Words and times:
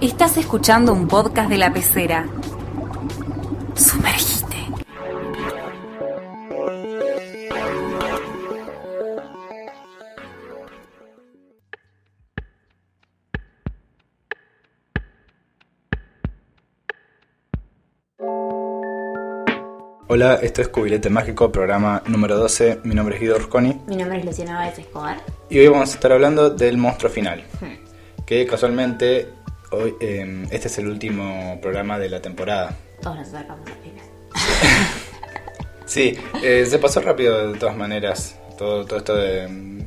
Estás 0.00 0.36
escuchando 0.36 0.92
un 0.92 1.08
podcast 1.08 1.48
de 1.50 1.58
la 1.58 1.72
pecera. 1.72 2.26
Sumergite. 3.74 4.68
Hola, 20.10 20.36
esto 20.36 20.62
es 20.62 20.68
Cubilete 20.68 21.10
Mágico, 21.10 21.52
programa 21.52 22.02
número 22.06 22.36
12. 22.38 22.80
Mi 22.84 22.94
nombre 22.94 23.16
es 23.16 23.20
Guido 23.20 23.38
Rusconi 23.38 23.80
Mi 23.86 23.96
nombre 23.96 24.18
es 24.18 24.24
Luciana 24.24 24.54
Báez 24.56 24.78
Escobar. 24.78 25.18
y 25.50 25.58
hoy 25.58 25.68
vamos 25.68 25.90
a 25.90 25.94
estar 25.94 26.12
hablando 26.12 26.50
del 26.50 26.78
monstruo 26.78 27.10
final. 27.10 27.44
Que 28.26 28.46
casualmente 28.46 29.28
hoy 29.70 29.94
eh, 30.00 30.46
este 30.50 30.68
es 30.68 30.78
el 30.78 30.88
último 30.88 31.58
programa 31.60 31.98
de 31.98 32.08
la 32.08 32.20
temporada. 32.22 32.76
Todos 33.02 33.16
nos 33.18 33.28
acercamos 33.28 33.66
al 33.66 33.74
final. 33.74 34.04
Sí, 35.86 36.18
eh, 36.42 36.66
se 36.66 36.78
pasó 36.78 37.00
rápido 37.00 37.50
de 37.52 37.58
todas 37.58 37.74
maneras. 37.74 38.38
Todo, 38.58 38.84
todo 38.84 38.98
esto 38.98 39.16
de. 39.16 39.48
mm, 39.48 39.78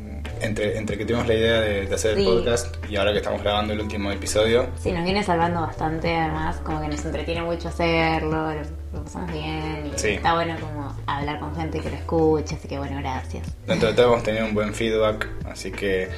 Entre, 0.41 0.75
entre 0.79 0.97
que 0.97 1.05
tuvimos 1.05 1.27
la 1.27 1.35
idea 1.35 1.61
de, 1.61 1.85
de 1.85 1.93
hacer 1.93 2.17
el 2.17 2.25
podcast 2.25 2.75
y 2.89 2.95
ahora 2.95 3.11
que 3.11 3.17
estamos 3.19 3.43
grabando 3.43 3.73
el 3.73 3.81
último 3.81 4.09
episodio. 4.11 4.65
Sí, 4.81 4.91
nos 4.91 5.03
viene 5.03 5.23
salvando 5.23 5.61
bastante, 5.61 6.15
además, 6.15 6.55
como 6.63 6.81
que 6.81 6.87
nos 6.87 7.05
entretiene 7.05 7.43
mucho 7.43 7.67
hacerlo, 7.67 8.51
lo, 8.51 8.61
lo 8.93 9.03
pasamos 9.03 9.31
bien 9.31 9.91
y 9.95 9.99
Sí. 9.99 10.07
está 10.13 10.33
bueno 10.33 10.55
como 10.59 10.95
hablar 11.05 11.39
con 11.39 11.55
gente 11.55 11.79
que 11.79 11.91
lo 11.91 11.95
escuche, 11.95 12.55
así 12.55 12.67
que 12.67 12.79
bueno, 12.79 12.97
gracias. 12.99 13.47
Dentro 13.67 13.89
de 13.89 13.93
todo 13.93 14.07
hemos 14.13 14.23
tenido 14.23 14.45
un 14.47 14.55
buen 14.55 14.73
feedback, 14.73 15.27
así 15.45 15.71
que. 15.71 16.03
eh, 16.05 16.09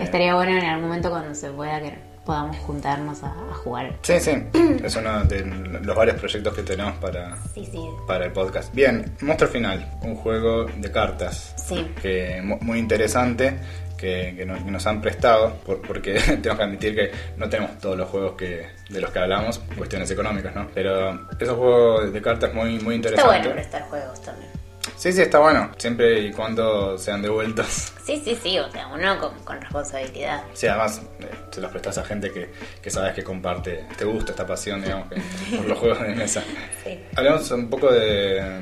Estaría 0.00 0.36
bueno 0.36 0.52
en 0.56 0.64
algún 0.64 0.86
momento 0.86 1.10
cuando 1.10 1.34
se 1.34 1.50
pueda 1.50 1.80
que 1.80 1.98
podamos 2.24 2.56
juntarnos 2.58 3.22
a, 3.22 3.28
a 3.28 3.54
jugar. 3.54 3.92
Sí, 4.02 4.18
sí, 4.20 4.30
es 4.84 4.96
uno 4.96 5.24
de 5.24 5.44
los 5.82 5.96
varios 5.96 6.16
proyectos 6.18 6.54
que 6.54 6.62
tenemos 6.62 6.94
para, 6.98 7.36
Sí, 7.54 7.66
sí. 7.70 7.80
para 8.06 8.26
el 8.26 8.32
podcast. 8.32 8.74
Bien, 8.74 9.14
Monstruo 9.20 9.50
Final, 9.50 9.90
un 10.02 10.14
juego 10.16 10.64
de 10.64 10.90
cartas 10.90 11.54
Sí. 11.56 11.86
que 12.00 12.40
mu- 12.42 12.58
muy 12.60 12.78
interesante 12.78 13.58
que, 13.96 14.34
que 14.36 14.44
nos, 14.44 14.62
que 14.62 14.70
nos 14.70 14.86
han 14.86 15.00
prestado, 15.00 15.54
por- 15.64 15.80
porque 15.82 16.14
tenemos 16.42 16.56
que 16.58 16.62
admitir 16.64 16.94
que 16.94 17.10
no 17.36 17.48
tenemos 17.48 17.78
todos 17.78 17.96
los 17.96 18.08
juegos 18.08 18.32
que 18.32 18.66
de 18.90 19.00
los 19.00 19.10
que 19.10 19.18
hablamos, 19.18 19.58
cuestiones 19.78 20.10
económicas, 20.10 20.54
¿no? 20.54 20.66
Pero 20.74 21.28
esos 21.38 21.56
juegos 21.56 22.12
de 22.12 22.20
cartas 22.22 22.52
muy, 22.52 22.78
muy 22.80 22.96
Está 22.96 23.08
interesantes. 23.10 23.26
bueno 23.40 23.52
prestar 23.52 23.82
juegos 23.88 24.20
también. 24.22 24.50
Sí, 24.96 25.12
sí, 25.12 25.22
está 25.22 25.38
bueno, 25.40 25.70
siempre 25.76 26.20
y 26.20 26.32
cuando 26.32 26.96
sean 26.96 27.20
devueltos. 27.20 27.92
Sí, 28.04 28.20
sí, 28.24 28.38
sí, 28.42 28.58
o 28.58 28.70
sea, 28.70 28.86
uno 28.88 29.18
con, 29.18 29.34
con 29.44 29.60
responsabilidad. 29.60 30.44
Sí, 30.54 30.66
además 30.66 31.02
eh, 31.20 31.28
se 31.50 31.60
los 31.60 31.70
prestas 31.70 31.98
a 31.98 32.04
gente 32.04 32.30
que, 32.30 32.50
que 32.82 32.90
sabes 32.90 33.12
que 33.14 33.22
comparte, 33.24 33.86
te 33.98 34.04
gusta 34.04 34.32
esta 34.32 34.46
pasión, 34.46 34.82
digamos, 34.82 35.08
que- 35.10 35.56
por 35.56 35.66
los 35.66 35.78
juegos 35.78 36.00
de 36.00 36.14
mesa. 36.14 36.42
Sí. 36.84 37.00
Hablamos 37.16 37.50
un 37.50 37.68
poco 37.68 37.90
de, 37.92 38.60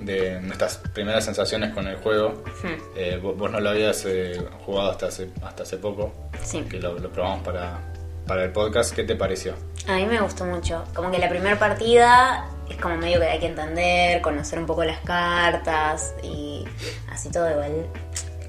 de 0.00 0.40
nuestras 0.40 0.78
primeras 0.94 1.24
sensaciones 1.24 1.72
con 1.74 1.86
el 1.86 1.96
juego. 1.96 2.42
Hmm. 2.62 2.68
Eh, 2.96 3.20
vos, 3.22 3.36
vos 3.36 3.50
no 3.50 3.60
lo 3.60 3.70
habías 3.70 4.04
eh, 4.06 4.40
jugado 4.64 4.90
hasta 4.90 5.06
hace, 5.06 5.30
hasta 5.44 5.62
hace 5.64 5.76
poco, 5.76 6.12
Sí. 6.42 6.62
que 6.62 6.78
lo, 6.80 6.98
lo 6.98 7.10
probamos 7.10 7.42
para, 7.44 7.78
para 8.26 8.44
el 8.44 8.50
podcast. 8.52 8.94
¿Qué 8.94 9.04
te 9.04 9.14
pareció? 9.14 9.54
A 9.88 9.96
mí 9.96 10.06
me 10.06 10.20
gustó 10.20 10.44
mucho. 10.44 10.84
Como 10.94 11.10
que 11.12 11.18
la 11.18 11.28
primera 11.28 11.58
partida 11.58 12.48
es 12.68 12.76
como 12.76 12.96
medio 12.96 13.20
que 13.20 13.26
hay 13.26 13.38
que 13.38 13.46
entender, 13.46 14.20
conocer 14.20 14.58
un 14.58 14.66
poco 14.66 14.84
las 14.84 15.00
cartas 15.00 16.14
y 16.22 16.64
así 17.10 17.30
todo 17.30 17.50
igual 17.50 17.86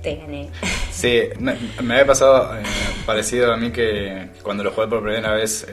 te 0.01 0.15
gané. 0.15 0.49
Sí, 0.91 1.23
me, 1.39 1.55
había 1.79 2.05
pasado 2.05 2.57
eh, 2.57 2.63
parecido 3.05 3.53
a 3.53 3.57
mí 3.57 3.71
que 3.71 4.29
cuando 4.43 4.63
lo 4.63 4.71
jugué 4.71 4.87
por 4.87 5.03
primera 5.03 5.33
vez 5.33 5.67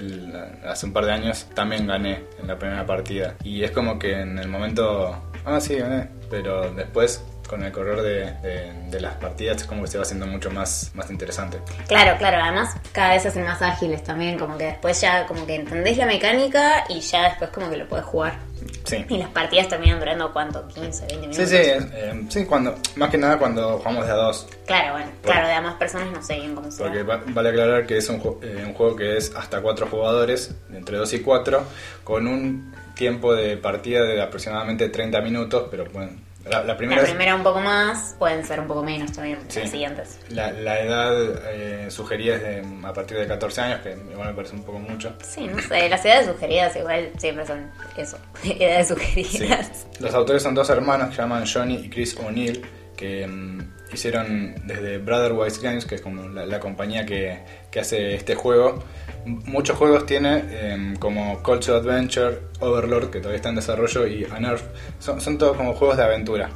hace 0.66 0.86
un 0.86 0.92
par 0.92 1.06
de 1.06 1.12
años, 1.12 1.46
también 1.54 1.86
gané 1.86 2.24
en 2.40 2.46
la 2.46 2.58
primera 2.58 2.84
partida. 2.84 3.34
Y 3.42 3.64
es 3.64 3.70
como 3.70 3.98
que 3.98 4.20
en 4.20 4.38
el 4.38 4.48
momento, 4.48 5.16
ah, 5.44 5.60
sí, 5.60 5.76
gané, 5.76 6.08
pero 6.30 6.72
después 6.72 7.22
con 7.48 7.62
el 7.62 7.72
correr 7.72 8.00
de, 8.02 8.32
de- 8.48 8.72
de 8.90 9.00
las 9.00 9.14
partidas 9.16 9.58
es 9.58 9.64
como 9.66 9.82
que 9.82 9.88
se 9.88 9.98
va 9.98 10.02
haciendo 10.02 10.26
mucho 10.26 10.50
más, 10.50 10.90
más 10.94 11.10
interesante. 11.10 11.58
Claro, 11.88 12.16
claro, 12.18 12.38
además 12.42 12.74
cada 12.92 13.10
vez 13.14 13.22
se 13.22 13.28
hacen 13.28 13.44
más 13.44 13.60
ágiles 13.62 14.02
también, 14.04 14.38
como 14.38 14.56
que 14.56 14.64
después 14.66 15.00
ya 15.00 15.26
como 15.26 15.46
que 15.46 15.56
entendés 15.56 15.96
la 15.98 16.06
mecánica 16.06 16.84
y 16.88 17.00
ya 17.00 17.24
después 17.28 17.50
como 17.50 17.70
que 17.70 17.76
lo 17.76 17.88
puedes 17.88 18.04
jugar. 18.06 18.38
Sí. 18.84 19.04
Y 19.08 19.18
las 19.18 19.28
partidas 19.30 19.68
terminan 19.68 19.98
durando 19.98 20.32
cuánto, 20.32 20.66
15, 20.68 21.06
20 21.06 21.16
minutos. 21.16 21.36
Sí, 21.36 21.46
sí, 21.46 21.56
eh, 21.56 22.24
sí, 22.28 22.44
cuando, 22.46 22.74
más 22.96 23.10
que 23.10 23.18
nada 23.18 23.38
cuando 23.38 23.78
jugamos 23.78 24.06
de 24.06 24.12
a 24.12 24.16
dos. 24.16 24.46
Claro, 24.66 24.92
bueno, 24.94 25.10
claro, 25.22 25.46
de 25.48 25.52
a 25.54 25.60
más 25.60 25.74
personas 25.74 26.10
no 26.12 26.22
sé 26.22 26.36
bien 26.36 26.54
cómo 26.54 26.70
se 26.70 26.82
Porque 26.82 27.02
va- 27.02 27.20
vale 27.26 27.50
aclarar 27.50 27.86
que 27.86 27.98
es 27.98 28.08
un, 28.08 28.16
eh, 28.42 28.62
un 28.66 28.72
juego 28.74 28.96
que 28.96 29.16
es 29.18 29.34
hasta 29.36 29.60
cuatro 29.60 29.86
jugadores, 29.86 30.54
entre 30.72 30.96
2 30.96 31.12
y 31.12 31.20
4, 31.20 31.62
con 32.04 32.26
un 32.26 32.74
tiempo 32.94 33.34
de 33.34 33.56
partida 33.56 34.02
de 34.04 34.22
aproximadamente 34.22 34.88
30 34.88 35.20
minutos, 35.20 35.66
pero 35.70 35.84
bueno, 35.92 36.12
la, 36.50 36.62
la 36.62 36.76
primera, 36.76 37.00
La 37.00 37.06
es- 37.08 37.14
primera 37.14 37.34
un 37.34 37.42
poco 37.42 37.60
más, 37.60 38.14
pueden 38.18 38.44
ser 38.44 38.60
un 38.60 38.66
poco 38.66 38.82
menos 38.82 39.12
también 39.12 39.38
Sí. 39.48 39.60
las 39.60 39.70
siguientes. 39.70 40.18
la, 40.28 40.52
la 40.52 40.80
edad 40.80 41.14
eh, 41.52 41.90
sugerida 41.90 42.36
es 42.36 42.42
de, 42.42 42.86
a 42.86 42.92
partir 42.92 43.16
de 43.18 43.26
14 43.26 43.60
años, 43.62 43.80
que 43.80 43.92
igual 44.10 44.28
me 44.28 44.34
parece 44.34 44.54
un 44.54 44.62
poco 44.62 44.78
mucho. 44.78 45.14
Sí, 45.22 45.46
no 45.46 45.60
sé, 45.62 45.88
las 45.88 46.04
edades 46.04 46.26
sugeridas 46.26 46.76
igual 46.76 47.10
siempre 47.18 47.46
son 47.46 47.70
eso, 47.96 48.18
edades 48.44 48.88
Sí. 48.88 48.94
sugeridas. 48.94 49.86
Los 50.00 50.14
autores 50.14 50.42
son 50.42 50.54
dos 50.54 50.68
hermanos 50.70 51.08
que 51.10 51.16
se 51.16 51.22
llaman 51.22 51.44
Johnny 51.46 51.76
y 51.76 51.88
Chris 51.90 52.16
O'Neill, 52.18 52.64
que 52.96 53.26
mm, 53.26 53.73
hicieron 53.94 54.54
desde 54.66 54.98
Brotherwise 54.98 55.60
Games, 55.60 55.86
que 55.86 55.94
es 55.96 56.00
como 56.00 56.28
la, 56.28 56.44
la 56.46 56.60
compañía 56.60 57.04
que, 57.06 57.40
que 57.70 57.80
hace 57.80 58.14
este 58.14 58.34
juego. 58.34 58.82
Muchos 59.26 59.76
juegos 59.78 60.04
tiene, 60.06 60.44
em, 60.72 60.96
como 60.96 61.38
to 61.42 61.74
Adventure, 61.76 62.40
Overlord, 62.60 63.10
que 63.10 63.18
todavía 63.18 63.36
está 63.36 63.48
en 63.48 63.54
desarrollo, 63.56 64.06
y 64.06 64.24
Unearth. 64.24 64.62
Son, 64.98 65.20
son 65.20 65.38
todos 65.38 65.56
como 65.56 65.74
juegos 65.74 65.96
de 65.96 66.02
aventura. 66.04 66.50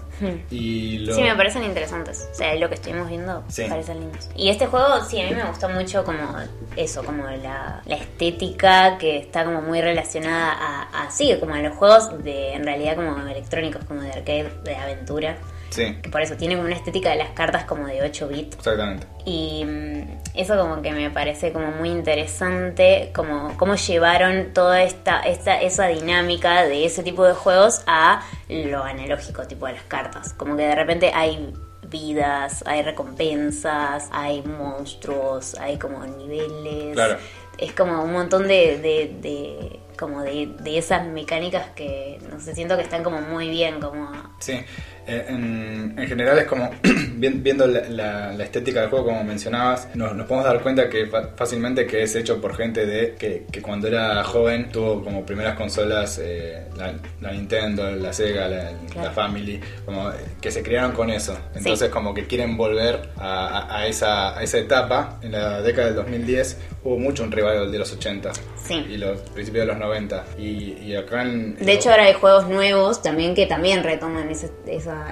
Y 0.51 0.99
lo- 0.99 1.13
Hmm. 1.13 1.17
Sí, 1.17 1.23
me 1.23 1.35
parecen 1.37 1.65
interesantes. 1.65 2.29
O 2.31 2.35
sea, 2.35 2.55
lo 2.57 2.69
que 2.69 2.75
estuvimos 2.75 3.09
viendo 3.09 3.45
Sí. 3.49 3.63
me 3.63 3.69
parecen 3.71 4.01
lindos. 4.01 4.29
Y 4.37 4.49
este 4.51 4.67
juego, 4.67 5.03
sí, 5.09 5.21
a 5.21 5.29
mí 5.29 5.35
me 5.35 5.45
gustó 5.45 5.69
mucho 5.69 6.05
como 6.05 6.37
eso, 6.77 7.03
como 7.05 7.25
la, 7.25 7.81
la 7.87 7.95
estética 7.97 8.99
que 8.99 9.19
está 9.19 9.45
como 9.45 9.63
muy 9.63 9.81
relacionada 9.81 10.53
a, 10.53 11.05
a, 11.05 11.11
sí, 11.11 11.35
como 11.41 11.55
a 11.55 11.61
los 11.61 11.75
juegos 11.77 12.23
de, 12.23 12.53
en 12.55 12.65
realidad, 12.65 12.97
como 12.97 13.17
electrónicos, 13.27 13.85
como 13.85 14.03
de 14.03 14.11
arcade, 14.11 14.51
de 14.65 14.75
aventura. 14.77 15.37
Sí, 15.71 15.97
por 16.11 16.21
eso 16.23 16.35
tiene 16.37 16.55
como 16.57 16.67
una 16.67 16.75
estética 16.77 17.11
de 17.11 17.17
las 17.17 17.31
cartas 17.31 17.65
como 17.65 17.87
de 17.87 18.03
8 18.03 18.29
bits. 18.29 18.57
exactamente. 18.57 19.07
Y 19.25 19.65
mm, 19.65 20.19
eso 20.35 20.57
como 20.57 20.81
que 20.83 20.93
me 20.93 21.11
parece 21.11 21.53
como 21.53 21.71
muy 21.73 21.91
interesante, 21.91 23.11
como 23.15 23.57
cómo 23.57 23.75
llevaron 23.75 24.53
toda 24.55 24.83
esta, 24.83 25.21
esta 25.21 25.61
esa 25.61 25.87
dinámica 25.89 26.65
de 26.65 26.85
ese 26.87 27.03
tipo 27.03 27.25
de 27.25 27.35
juegos 27.35 27.83
a 27.87 28.23
lo 28.49 28.83
analógico, 28.83 29.47
tipo 29.47 29.67
a 29.67 29.73
las 29.73 29.83
cartas. 29.83 30.33
Como 30.33 30.57
que 30.57 30.63
de 30.63 30.75
repente 30.75 31.11
hay 31.15 31.53
vidas, 31.89 32.63
hay 32.67 32.83
recompensas, 32.83 34.09
hay 34.13 34.43
monstruos, 34.43 35.55
hay 35.59 35.79
como 35.79 36.05
niveles. 36.05 36.95
Claro. 36.95 37.19
Es 37.59 37.73
como 37.73 38.03
un 38.05 38.13
montón 38.13 38.47
de, 38.47 38.79
de, 38.79 39.17
de- 39.21 39.81
como 39.99 40.23
de, 40.23 40.47
de 40.61 40.79
esas 40.79 41.05
mecánicas 41.09 41.71
que 41.75 42.21
no 42.31 42.39
sé, 42.39 42.55
siento 42.55 42.77
que 42.77 42.83
están 42.85 43.03
como 43.03 43.21
muy 43.21 43.49
bien, 43.49 43.81
como 43.81 44.09
Sí, 44.39 44.61
en, 45.09 45.95
en 45.99 46.09
general 46.09 46.39
es 46.39 46.47
como, 46.47 46.71
vi- 47.17 47.29
viendo 47.29 47.67
la, 47.67 47.81
la- 47.89 48.33
la 48.33 48.45
estética 48.45 48.81
del 48.81 48.91
juego 48.91 49.07
como 49.07 49.25
mencionabas, 49.25 49.89
nos, 49.95 50.15
nos 50.15 50.27
podemos 50.27 50.47
dar 50.47 50.63
cuenta 50.63 50.89
que 50.89 51.09
fácilmente 51.37 51.87
que 51.87 52.03
es 52.03 52.15
hecho 52.15 52.41
por 52.41 52.55
gente 52.57 52.87
de 52.87 53.15
que, 53.15 53.47
que 53.51 53.63
cuando 53.63 53.89
era 53.89 54.23
joven 54.25 54.71
tuvo 54.71 55.03
como 55.03 55.25
primeras 55.25 55.57
consolas, 55.57 56.21
eh, 56.23 56.65
la, 56.77 56.93
la 57.21 57.33
Nintendo, 57.33 57.91
la 57.91 58.13
Sega, 58.13 58.49
la, 58.49 58.65
la 58.65 58.73
Claro. 58.93 59.13
Family, 59.13 59.61
como 59.85 60.11
eh, 60.11 60.15
que 60.41 60.51
se 60.51 60.63
criaron 60.63 60.93
con 60.93 61.11
eso. 61.11 61.39
Entonces 61.55 61.89
como 61.91 62.13
que 62.15 62.27
quieren 62.27 62.57
volver 62.57 63.11
a, 63.17 63.47
a- 63.69 63.79
a 63.81 63.87
esa, 63.87 64.39
a 64.39 64.43
esa 64.43 64.59
etapa. 64.59 65.19
En 65.23 65.33
la 65.33 65.61
década 65.63 65.87
del 65.89 65.97
2010 65.97 66.57
hubo 66.85 66.99
mucho 66.99 67.23
un 67.23 67.31
revival 67.33 67.71
de 67.73 67.79
los 67.79 67.93
80 67.93 68.33
Sí. 68.65 68.75
y 68.89 68.97
los 68.99 69.21
principios 69.21 69.63
de 69.67 69.73
los 69.73 69.79
90. 69.79 70.25
Y, 70.39 70.73
y 70.83 70.95
acá 70.97 71.23
en... 71.23 71.57
De 71.57 71.73
hecho, 71.73 71.91
ahora 71.91 72.05
hay 72.05 72.13
juegos 72.15 72.49
nuevos 72.49 73.03
también 73.03 73.35
que 73.35 73.47
también 73.47 73.83
retoman 73.83 74.29
esa, 74.31 74.49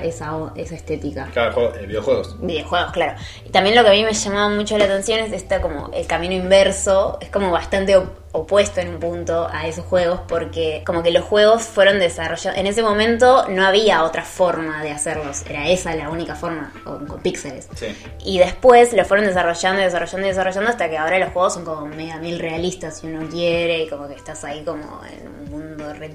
esa, 0.03 0.33
esa 0.57 0.75
estética. 0.75 1.29
Juego, 1.33 1.75
eh, 1.75 1.87
videojuegos. 1.87 2.37
Videojuegos, 2.41 2.93
claro. 2.93 3.15
Y 3.45 3.51
también 3.51 3.75
lo 3.75 3.83
que 3.83 3.89
a 3.91 3.93
mí 3.93 4.05
me 4.05 4.13
llamaba 4.13 4.49
mucho 4.49 4.77
la 4.79 4.85
atención 4.85 5.21
es 5.21 5.33
esta 5.33 5.61
como 5.61 5.91
el 5.93 6.07
camino 6.07 6.35
inverso, 6.35 7.19
es 7.21 7.31
como 7.31 7.51
bastante 7.51 7.97
op- 7.97 8.27
opuesto 8.33 8.81
en 8.81 8.89
un 8.89 9.01
punto 9.01 9.49
a 9.51 9.67
esos 9.67 9.87
juegos 9.87 10.21
porque 10.29 10.83
como 10.85 11.03
que 11.03 11.11
los 11.11 11.25
juegos 11.25 11.63
fueron 11.63 11.99
desarrollados, 11.99 12.59
en 12.59 12.67
ese 12.67 12.83
momento 12.83 13.47
no 13.49 13.65
había 13.67 14.05
otra 14.05 14.25
forma 14.25 14.83
de 14.83 14.91
hacerlos, 14.91 15.43
era 15.49 15.69
esa 15.71 15.95
la 15.95 16.11
única 16.11 16.35
forma, 16.35 16.71
con, 16.85 17.07
con 17.07 17.21
píxeles. 17.21 17.67
Sí. 17.75 17.87
Y 18.25 18.39
después 18.39 18.93
lo 18.93 19.05
fueron 19.07 19.25
desarrollando 19.27 19.81
y 19.81 19.85
desarrollando 19.85 20.27
y 20.27 20.31
desarrollando 20.31 20.71
hasta 20.71 20.91
que 20.91 20.99
ahora 20.99 21.19
los 21.19 21.31
juegos 21.33 21.55
son 21.55 21.65
como 21.65 21.87
mega 21.87 22.19
mil 22.19 22.39
realistas 22.39 22.99
si 22.99 23.07
uno 23.07 23.27
quiere 23.31 23.85
y 23.85 23.89
como 23.89 24.07
que 24.07 24.15
estás 24.15 24.45
ahí 24.45 24.63
como 24.65 25.01
en 25.11 25.29
un 25.29 25.51
mundo 25.51 25.95
re 25.95 26.11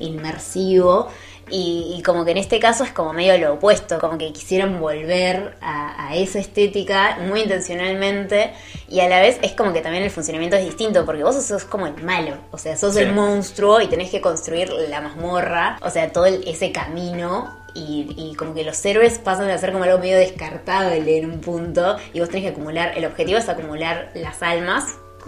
inmersivo. 0.00 1.08
Y, 1.48 1.94
y 1.96 2.02
como 2.02 2.24
que 2.24 2.32
en 2.32 2.38
este 2.38 2.58
caso 2.58 2.82
es 2.82 2.90
como 2.90 3.12
medio 3.12 3.38
lo 3.38 3.54
opuesto, 3.54 4.00
como 4.00 4.18
que 4.18 4.32
quisieron 4.32 4.80
volver 4.80 5.56
a, 5.60 6.08
a 6.08 6.16
esa 6.16 6.40
estética 6.40 7.18
muy 7.28 7.42
intencionalmente 7.42 8.52
y 8.88 8.98
a 8.98 9.08
la 9.08 9.20
vez 9.20 9.38
es 9.42 9.52
como 9.52 9.72
que 9.72 9.80
también 9.80 10.02
el 10.02 10.10
funcionamiento 10.10 10.56
es 10.56 10.64
distinto 10.64 11.04
porque 11.06 11.22
vos 11.22 11.36
sos 11.44 11.64
como 11.64 11.86
el 11.86 12.02
malo, 12.02 12.36
o 12.50 12.58
sea, 12.58 12.76
sos 12.76 12.94
Sí. 12.94 13.00
el 13.02 13.12
monstruo 13.12 13.80
y 13.80 13.86
tenés 13.86 14.10
que 14.10 14.20
construir 14.20 14.70
la 14.88 15.00
mazmorra, 15.00 15.78
o 15.82 15.90
sea, 15.90 16.10
todo 16.10 16.26
el- 16.26 16.46
ese 16.48 16.72
camino 16.72 17.56
y, 17.74 18.08
y 18.16 18.34
como 18.34 18.52
que 18.52 18.64
los 18.64 18.84
héroes 18.84 19.18
pasan 19.20 19.48
a 19.50 19.56
ser 19.58 19.70
como 19.70 19.84
algo 19.84 19.98
medio 19.98 20.16
descartable 20.18 21.18
en 21.18 21.30
un 21.30 21.40
punto 21.40 21.96
y 22.12 22.18
vos 22.20 22.28
tenés 22.28 22.44
que 22.44 22.50
acumular, 22.50 22.92
el 22.96 23.04
objetivo 23.04 23.38
es 23.38 23.48
acumular 23.48 24.10
las 24.14 24.42
almas, 24.42 24.84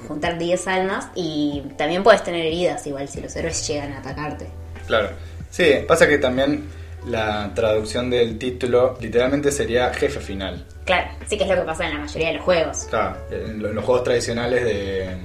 juntar 0.09 0.37
10 0.39 0.67
almas 0.67 1.09
y 1.15 1.63
también 1.77 2.03
puedes 2.03 2.25
tener 2.25 2.45
heridas 2.45 2.85
igual 2.89 3.09
si 3.09 3.21
los 3.21 3.37
héroes 3.37 3.67
llegan 3.69 3.93
a 3.93 3.99
atacarte. 3.99 4.49
Claro. 4.87 5.11
Sí, 5.51 5.75
pasa 5.87 6.07
que 6.09 6.19
también 6.19 6.65
la 7.07 7.53
traducción 7.55 8.11
del 8.11 8.39
título 8.39 8.97
literalmente 9.01 9.51
sería 9.53 9.93
jefe 9.95 10.21
final. 10.21 10.65
Claro, 10.85 11.11
sí 11.27 11.37
que 11.39 11.45
es 11.45 11.51
lo 11.51 11.57
que 11.57 11.63
pasa 11.63 11.87
en 11.87 11.95
la 11.95 12.01
mayoría 12.01 12.29
de 12.29 12.35
los 12.35 12.45
juegos. 12.45 12.87
Claro, 12.91 13.17
en 13.31 13.63
lo- 13.63 13.69
en 13.69 13.75
los 13.75 13.85
juegos 13.85 14.05
tradicionales 14.05 14.65
de, 14.65 15.17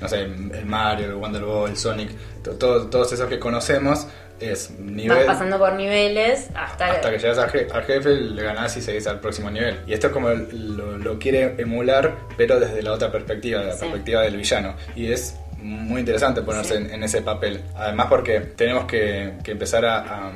no 0.00 0.08
sé, 0.08 0.20
el 0.22 0.66
Mario, 0.66 1.06
el 1.06 1.14
Wonder 1.14 1.42
el 1.68 1.76
Sonic, 1.76 2.10
to- 2.42 2.52
to- 2.56 2.86
todos 2.88 3.12
esos 3.12 3.28
que 3.28 3.38
conocemos, 3.38 4.06
es 4.40 4.70
nivel... 4.70 5.18
Vas 5.18 5.26
pasando 5.36 5.58
por 5.58 5.74
niveles 5.74 6.48
hasta, 6.54 6.92
Hasta 6.92 7.10
que 7.10 7.18
llegas 7.18 7.38
al, 7.38 7.50
je- 7.50 7.70
al 7.70 7.82
jefe, 7.84 8.08
le 8.10 8.42
ganás 8.42 8.74
y 8.78 8.80
seguís 8.80 9.06
al 9.06 9.20
próximo 9.20 9.50
nivel. 9.50 9.80
Y 9.86 9.92
esto 9.92 10.06
es 10.06 10.12
como 10.14 10.30
lo, 10.30 10.96
lo 10.96 11.18
quiere 11.18 11.54
emular, 11.58 12.16
pero 12.38 12.58
desde 12.58 12.82
la 12.82 12.92
otra 12.92 13.12
perspectiva, 13.12 13.62
la 13.62 13.74
Sí. 13.74 13.80
perspectiva 13.80 14.22
del 14.22 14.36
villano. 14.38 14.74
Y 14.96 15.12
es 15.12 15.36
muy 15.62 16.00
interesante 16.00 16.42
ponerse 16.42 16.76
Sí. 16.76 16.84
en, 16.84 16.90
en 16.94 17.02
ese 17.04 17.22
papel. 17.22 17.62
Además 17.76 18.06
porque 18.08 18.40
tenemos 18.40 18.84
que, 18.86 19.34
que 19.44 19.52
empezar 19.52 19.84
a... 19.84 19.98
a, 20.28 20.32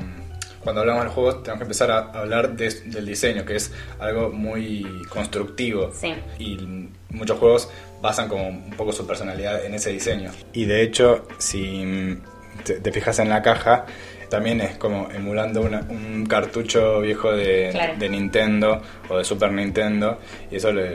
cuando 0.60 0.80
hablamos 0.80 1.04
de 1.04 1.10
juegos, 1.10 1.42
tenemos 1.42 1.58
que 1.58 1.64
empezar 1.64 1.90
a 1.90 1.98
hablar 2.18 2.56
de- 2.56 2.70
del 2.86 3.04
diseño, 3.04 3.44
que 3.44 3.56
es 3.56 3.70
algo 3.98 4.30
muy 4.30 4.82
constructivo. 5.10 5.90
Sí. 5.92 6.14
Y 6.38 6.88
muchos 7.10 7.38
juegos 7.38 7.68
basan 8.00 8.28
como 8.28 8.48
un 8.48 8.70
poco 8.70 8.90
su 8.92 9.06
personalidad 9.06 9.62
en 9.64 9.74
ese 9.74 9.90
diseño. 9.90 10.30
Y 10.54 10.64
de 10.64 10.80
hecho, 10.82 11.28
si 11.38 12.18
te, 12.64 12.80
te 12.80 12.92
fijas 12.92 13.18
en 13.18 13.28
la 13.28 13.42
caja, 13.42 13.84
también 14.30 14.62
es 14.62 14.76
como 14.78 15.10
emulando 15.14 15.60
una- 15.60 15.82
un 15.90 16.24
cartucho 16.24 17.00
viejo 17.02 17.30
de, 17.32 17.68
Claro. 17.70 17.94
de 17.98 18.08
Nintendo 18.08 18.80
o 19.10 19.18
de 19.18 19.24
Super 19.24 19.52
Nintendo. 19.52 20.18
Y 20.50 20.56
eso 20.56 20.72
le- 20.72 20.94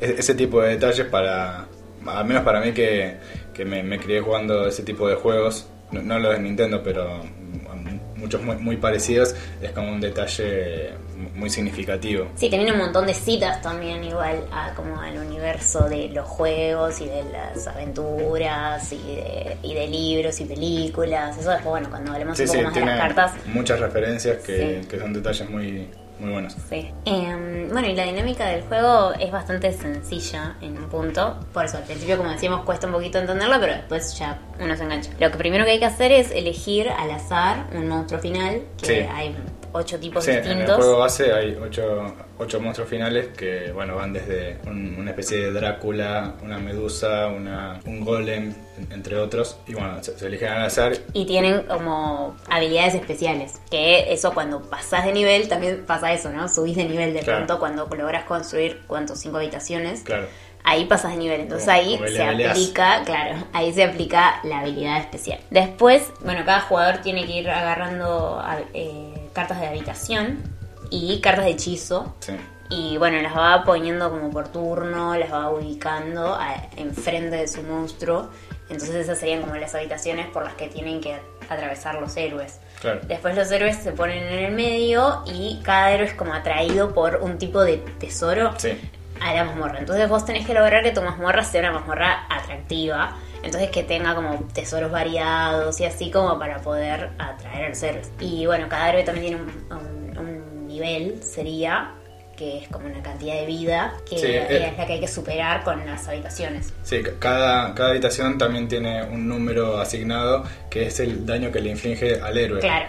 e- 0.00 0.16
ese 0.18 0.34
tipo 0.34 0.60
de 0.60 0.70
detalles 0.70 1.06
para, 1.06 1.66
al 2.04 2.24
menos 2.24 2.42
para 2.42 2.60
mí 2.60 2.72
que, 2.72 3.16
que 3.54 3.64
me, 3.64 3.82
me 3.82 3.98
crié 3.98 4.20
jugando 4.20 4.66
ese 4.66 4.82
tipo 4.82 5.08
de 5.08 5.14
juegos, 5.14 5.66
no, 5.92 6.02
no 6.02 6.18
los 6.18 6.32
de 6.34 6.40
Nintendo, 6.40 6.82
pero 6.82 7.22
mm, 7.24 8.18
muchos 8.18 8.42
muy, 8.42 8.56
muy 8.56 8.76
parecidos, 8.76 9.34
es 9.62 9.70
como 9.72 9.90
un 9.92 10.00
detalle 10.00 10.92
muy 11.34 11.48
significativo. 11.50 12.28
Sí, 12.36 12.48
tienen 12.48 12.72
un 12.72 12.78
montón 12.78 13.06
de 13.06 13.14
citas 13.14 13.60
también 13.62 14.02
igual 14.02 14.44
a 14.52 14.72
como 14.74 15.00
al 15.00 15.16
universo 15.18 15.88
de 15.88 16.08
los 16.08 16.26
juegos 16.26 17.00
y 17.00 17.06
de 17.06 17.22
las 17.24 17.66
aventuras 17.66 18.92
y 18.92 18.96
de, 18.98 19.56
y 19.62 19.74
de 19.74 19.86
libros 19.86 20.40
y 20.40 20.44
películas. 20.46 21.36
Eso 21.38 21.50
después, 21.50 21.70
bueno, 21.70 21.90
cuando 21.90 22.12
hablemos 22.12 22.36
Sí, 22.36 22.44
un 22.44 22.48
poco 22.48 22.58
sí, 22.58 22.64
más 22.64 22.74
de 22.74 22.84
las 22.86 22.98
cartas. 22.98 23.32
muchas 23.46 23.78
referencias 23.80 24.38
que, 24.38 24.80
Sí. 24.82 24.88
que 24.88 24.98
son 24.98 25.12
detalles 25.12 25.48
muy, 25.50 25.88
muy 26.18 26.30
buenos. 26.32 26.56
Sí. 26.68 26.90
Em, 27.04 27.68
bueno, 27.70 27.88
y 27.88 27.94
la 27.94 28.04
dinámica 28.04 28.46
del 28.46 28.62
juego 28.62 29.12
es 29.18 29.30
bastante 29.32 29.72
sencilla 29.72 30.56
en 30.60 30.78
un 30.78 30.88
punto. 30.88 31.38
Por 31.52 31.64
eso, 31.64 31.78
al 31.78 31.84
principio, 31.84 32.16
como 32.16 32.30
decíamos, 32.30 32.64
cuesta 32.64 32.86
un 32.86 32.92
poquito 32.92 33.18
entenderla, 33.18 33.58
pero 33.60 33.72
después 33.74 34.16
ya 34.18 34.38
uno 34.60 34.76
se 34.76 34.84
engancha. 34.84 35.10
Lo 35.18 35.30
que 35.30 35.38
primero 35.38 35.64
que 35.64 35.72
hay 35.72 35.78
que 35.78 35.84
hacer 35.86 36.12
es 36.12 36.30
elegir 36.30 36.88
al 36.88 37.10
azar 37.10 37.66
un 37.72 37.88
monstruo 37.88 38.20
final, 38.20 38.62
que 38.80 38.86
Sí. 38.86 39.08
hay 39.12 39.36
ocho 39.76 39.98
tipos 39.98 40.24
Sí, 40.24 40.30
en 40.30 40.36
el 40.38 40.42
distintos. 40.44 40.76
juego 40.76 40.98
base 41.00 41.32
hay 41.32 41.56
ocho, 41.60 42.14
ocho 42.38 42.60
monstruos 42.60 42.88
finales 42.88 43.28
que 43.36 43.72
bueno 43.72 43.96
van 43.96 44.12
desde 44.12 44.58
un- 44.66 44.94
una 44.98 45.10
especie 45.10 45.38
de 45.38 45.52
Drácula, 45.52 46.34
una 46.42 46.58
medusa, 46.58 47.26
una, 47.26 47.80
un 47.84 48.04
golem, 48.04 48.54
en- 48.78 48.92
entre 48.92 49.18
otros. 49.18 49.58
Y 49.66 49.74
bueno, 49.74 50.02
se, 50.02 50.16
se 50.18 50.26
eligen 50.26 50.48
al 50.48 50.62
azar. 50.66 50.92
Y 51.12 51.26
tienen 51.26 51.62
como 51.62 52.36
habilidades 52.48 52.94
especiales. 52.94 53.60
Que 53.70 54.12
eso 54.12 54.32
cuando 54.32 54.62
pasás 54.62 55.04
de 55.04 55.12
nivel, 55.12 55.48
también 55.48 55.84
pasa 55.86 56.12
eso, 56.12 56.30
¿no? 56.30 56.48
Subís 56.48 56.76
de 56.76 56.84
nivel 56.84 57.12
de 57.12 57.20
Claro. 57.20 57.38
pronto 57.40 57.58
cuando 57.58 57.86
logras 57.96 58.24
construir, 58.24 58.80
¿cuántos? 58.86 59.18
Cinco 59.20 59.38
habitaciones. 59.38 60.02
Claro. 60.02 60.26
Ahí 60.66 60.86
pasas 60.86 61.10
de 61.12 61.18
nivel, 61.18 61.42
entonces 61.42 61.66
Como- 61.66 61.76
ahí 61.78 61.96
como 61.98 62.08
se 62.08 62.22
aplica, 62.22 63.02
claro, 63.04 63.36
ahí 63.52 63.70
se 63.74 63.84
aplica 63.84 64.36
la 64.44 64.60
habilidad 64.60 64.98
especial. 64.98 65.38
Después, 65.50 66.04
bueno, 66.24 66.42
cada 66.46 66.60
jugador 66.62 67.02
tiene 67.02 67.26
que 67.26 67.32
ir 67.32 67.50
agarrando 67.50 68.42
eh, 68.72 69.12
cartas 69.34 69.60
de 69.60 69.66
habitación 69.66 70.42
y 70.90 71.20
cartas 71.20 71.44
de 71.44 71.50
hechizo. 71.50 72.14
Sí. 72.20 72.32
Y 72.70 72.96
bueno, 72.96 73.20
las 73.20 73.36
va 73.36 73.62
poniendo 73.64 74.10
como 74.10 74.30
por 74.30 74.48
turno, 74.48 75.14
las 75.16 75.30
va 75.32 75.50
ubicando 75.50 76.34
a- 76.34 76.54
enfrente 76.76 77.36
de 77.36 77.46
su 77.48 77.62
monstruo. 77.62 78.30
Entonces 78.70 78.94
esas 78.94 79.18
serían 79.18 79.42
como 79.42 79.54
las 79.56 79.74
habitaciones 79.74 80.26
por 80.28 80.42
las 80.44 80.54
que 80.54 80.68
tienen 80.68 81.00
que 81.00 81.20
atravesar 81.50 81.96
los 81.96 82.16
héroes. 82.16 82.60
Claro. 82.80 83.00
Después 83.06 83.36
los 83.36 83.50
héroes 83.50 83.76
se 83.76 83.92
ponen 83.92 84.22
en 84.24 84.44
el 84.46 84.52
medio 84.52 85.22
y 85.26 85.60
cada 85.62 85.92
héroe 85.92 86.06
es 86.06 86.14
como 86.14 86.32
atraído 86.32 86.94
por 86.94 87.16
un 87.16 87.36
tipo 87.36 87.62
de 87.62 87.76
tesoro 87.98 88.54
Sí. 88.58 88.78
a 89.20 89.34
la 89.34 89.44
mazmorra. 89.44 89.80
Entonces 89.80 90.08
vos 90.08 90.24
tenés 90.24 90.46
que 90.46 90.54
lograr 90.54 90.82
que 90.82 90.92
tu 90.92 91.02
mazmorra 91.02 91.44
sea 91.44 91.60
una 91.60 91.72
mazmorra 91.72 92.26
atractiva. 92.30 93.16
Entonces 93.44 93.70
que 93.70 93.82
tenga 93.82 94.14
como 94.14 94.44
tesoros 94.52 94.90
variados 94.90 95.80
y 95.80 95.84
así 95.84 96.10
como 96.10 96.38
para 96.38 96.58
poder 96.58 97.10
atraer 97.18 97.66
a 97.66 97.68
los 97.70 97.82
héroes. 97.82 98.10
Y 98.20 98.46
bueno, 98.46 98.68
cada 98.68 98.90
héroe 98.90 99.02
también 99.04 99.26
tiene 99.26 99.42
un, 99.42 99.76
un- 99.76 100.18
un 100.18 100.66
nivel, 100.66 101.22
sería, 101.22 101.92
que 102.36 102.58
es 102.58 102.68
como 102.68 102.86
una 102.86 103.00
cantidad 103.02 103.34
de 103.34 103.46
vida, 103.46 103.94
que 104.08 104.18
Sí, 104.18 104.26
eh. 104.26 104.46
es 104.68 104.76
la 104.78 104.86
que 104.86 104.94
hay 104.94 105.00
que 105.00 105.06
superar 105.08 105.62
con 105.62 105.84
las 105.86 106.08
habitaciones. 106.08 106.72
Sí, 106.82 107.02
ca- 107.02 107.12
cada, 107.20 107.74
cada 107.74 107.90
habitación 107.90 108.38
también 108.38 108.66
tiene 108.68 109.04
un 109.04 109.28
número 109.28 109.78
asignado 109.78 110.44
que 110.70 110.86
es 110.86 110.98
el 111.00 111.24
daño 111.26 111.52
que 111.52 111.60
le 111.60 111.70
inflige 111.70 112.20
al 112.20 112.36
héroe. 112.38 112.60
Claro. 112.60 112.86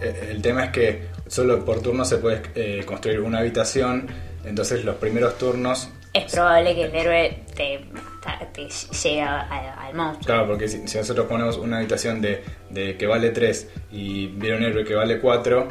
Eh, 0.00 0.28
El 0.30 0.40
tema 0.42 0.64
es 0.66 0.70
que 0.70 1.08
solo 1.26 1.64
por 1.64 1.82
turno 1.82 2.04
se 2.04 2.16
puede 2.18 2.40
eh, 2.54 2.84
construir 2.86 3.20
una 3.20 3.40
habitación, 3.40 4.06
entonces 4.44 4.84
los 4.84 4.96
primeros 4.96 5.36
turnos 5.36 5.88
Es 6.12 6.32
probable 6.32 6.74
que 6.74 6.84
el 6.84 6.94
héroe 6.94 7.42
te, 7.54 7.84
te 8.52 8.68
llegue 8.68 9.22
al 9.22 9.94
monstruo. 9.94 10.24
Claro, 10.26 10.46
porque 10.48 10.68
si, 10.68 10.86
si 10.88 10.98
nosotros 10.98 11.26
ponemos 11.26 11.56
una 11.58 11.78
habitación 11.78 12.20
de, 12.20 12.42
de 12.70 12.96
que 12.96 13.06
vale 13.06 13.30
3 13.30 13.68
y 13.92 14.26
viene 14.28 14.56
un 14.56 14.62
héroe 14.64 14.84
que 14.84 14.94
vale 14.94 15.20
4, 15.20 15.68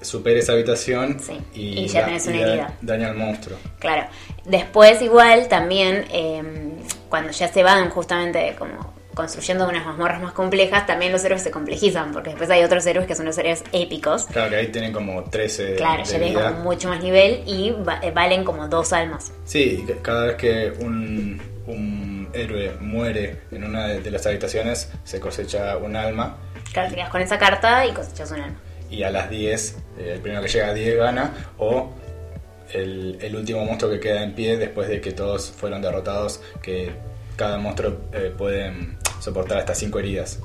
supera 0.00 0.38
esa 0.38 0.52
habitación 0.52 1.18
Sí, 1.20 1.38
y, 1.54 1.80
y 1.80 1.86
ya 1.88 2.00
da- 2.00 2.06
tenés 2.06 2.26
y 2.26 2.28
una 2.30 2.40
da- 2.40 2.52
herida. 2.52 2.74
daña 2.82 3.08
al 3.08 3.14
monstruo. 3.16 3.58
Claro. 3.78 4.06
Después 4.44 5.00
igual 5.02 5.48
también 5.48 6.04
eh, 6.12 6.42
cuando 7.08 7.30
ya 7.32 7.48
se 7.48 7.62
van 7.62 7.90
justamente 7.90 8.54
como 8.58 8.93
construyendo 9.14 9.68
unas 9.68 9.84
mazmorras 9.86 10.20
más 10.20 10.32
complejas, 10.32 10.86
también 10.86 11.12
los 11.12 11.24
héroes 11.24 11.42
se 11.42 11.50
complejizan, 11.50 12.12
porque 12.12 12.30
después 12.30 12.50
hay 12.50 12.62
otros 12.64 12.84
héroes 12.86 13.06
que 13.06 13.14
son 13.14 13.26
los 13.26 13.38
héroes 13.38 13.62
épicos. 13.72 14.26
Claro, 14.26 14.50
que 14.50 14.56
ahí 14.56 14.68
tienen 14.68 14.92
como 14.92 15.22
13 15.24 15.64
de, 15.64 15.76
Claro, 15.76 16.02
ya 16.04 16.10
tienen 16.18 16.34
como 16.34 16.50
mucho 16.64 16.88
más 16.88 17.02
nivel 17.02 17.42
y 17.46 17.70
va- 17.70 18.00
eh, 18.02 18.10
valen 18.10 18.44
como 18.44 18.68
dos 18.68 18.92
almas. 18.92 19.32
Sí, 19.44 19.84
cada 20.02 20.26
vez 20.26 20.36
que 20.36 20.72
un, 20.80 21.40
un 21.66 22.28
héroe 22.32 22.72
muere 22.80 23.40
en 23.52 23.64
una 23.64 23.86
de, 23.88 24.00
de 24.00 24.10
las 24.10 24.26
habitaciones, 24.26 24.90
se 25.04 25.20
cosecha 25.20 25.76
un 25.78 25.96
alma. 25.96 26.36
Claro, 26.72 26.88
te 26.90 26.96
quedas 26.96 27.10
con 27.10 27.20
esa 27.20 27.38
carta 27.38 27.86
y 27.86 27.92
cosechas 27.92 28.30
un 28.32 28.40
alma. 28.40 28.56
Y 28.90 29.02
a 29.02 29.10
las 29.10 29.30
10, 29.30 29.78
eh, 29.98 30.12
el 30.14 30.20
primero 30.20 30.42
que 30.42 30.48
llega 30.48 30.68
a 30.68 30.74
10 30.74 30.96
gana, 30.98 31.32
o 31.58 31.92
el, 32.72 33.18
el 33.20 33.36
último 33.36 33.64
monstruo 33.64 33.90
que 33.90 34.00
queda 34.00 34.22
en 34.22 34.34
pie 34.34 34.56
después 34.56 34.88
de 34.88 35.00
que 35.00 35.12
todos 35.12 35.50
fueron 35.50 35.80
derrotados, 35.82 36.40
que 36.62 36.90
cada 37.36 37.58
monstruo 37.58 37.96
eh, 38.12 38.32
puede 38.36 38.72
soportar 39.24 39.58
hasta 39.58 39.74
5 39.74 39.98
heridas. 39.98 40.40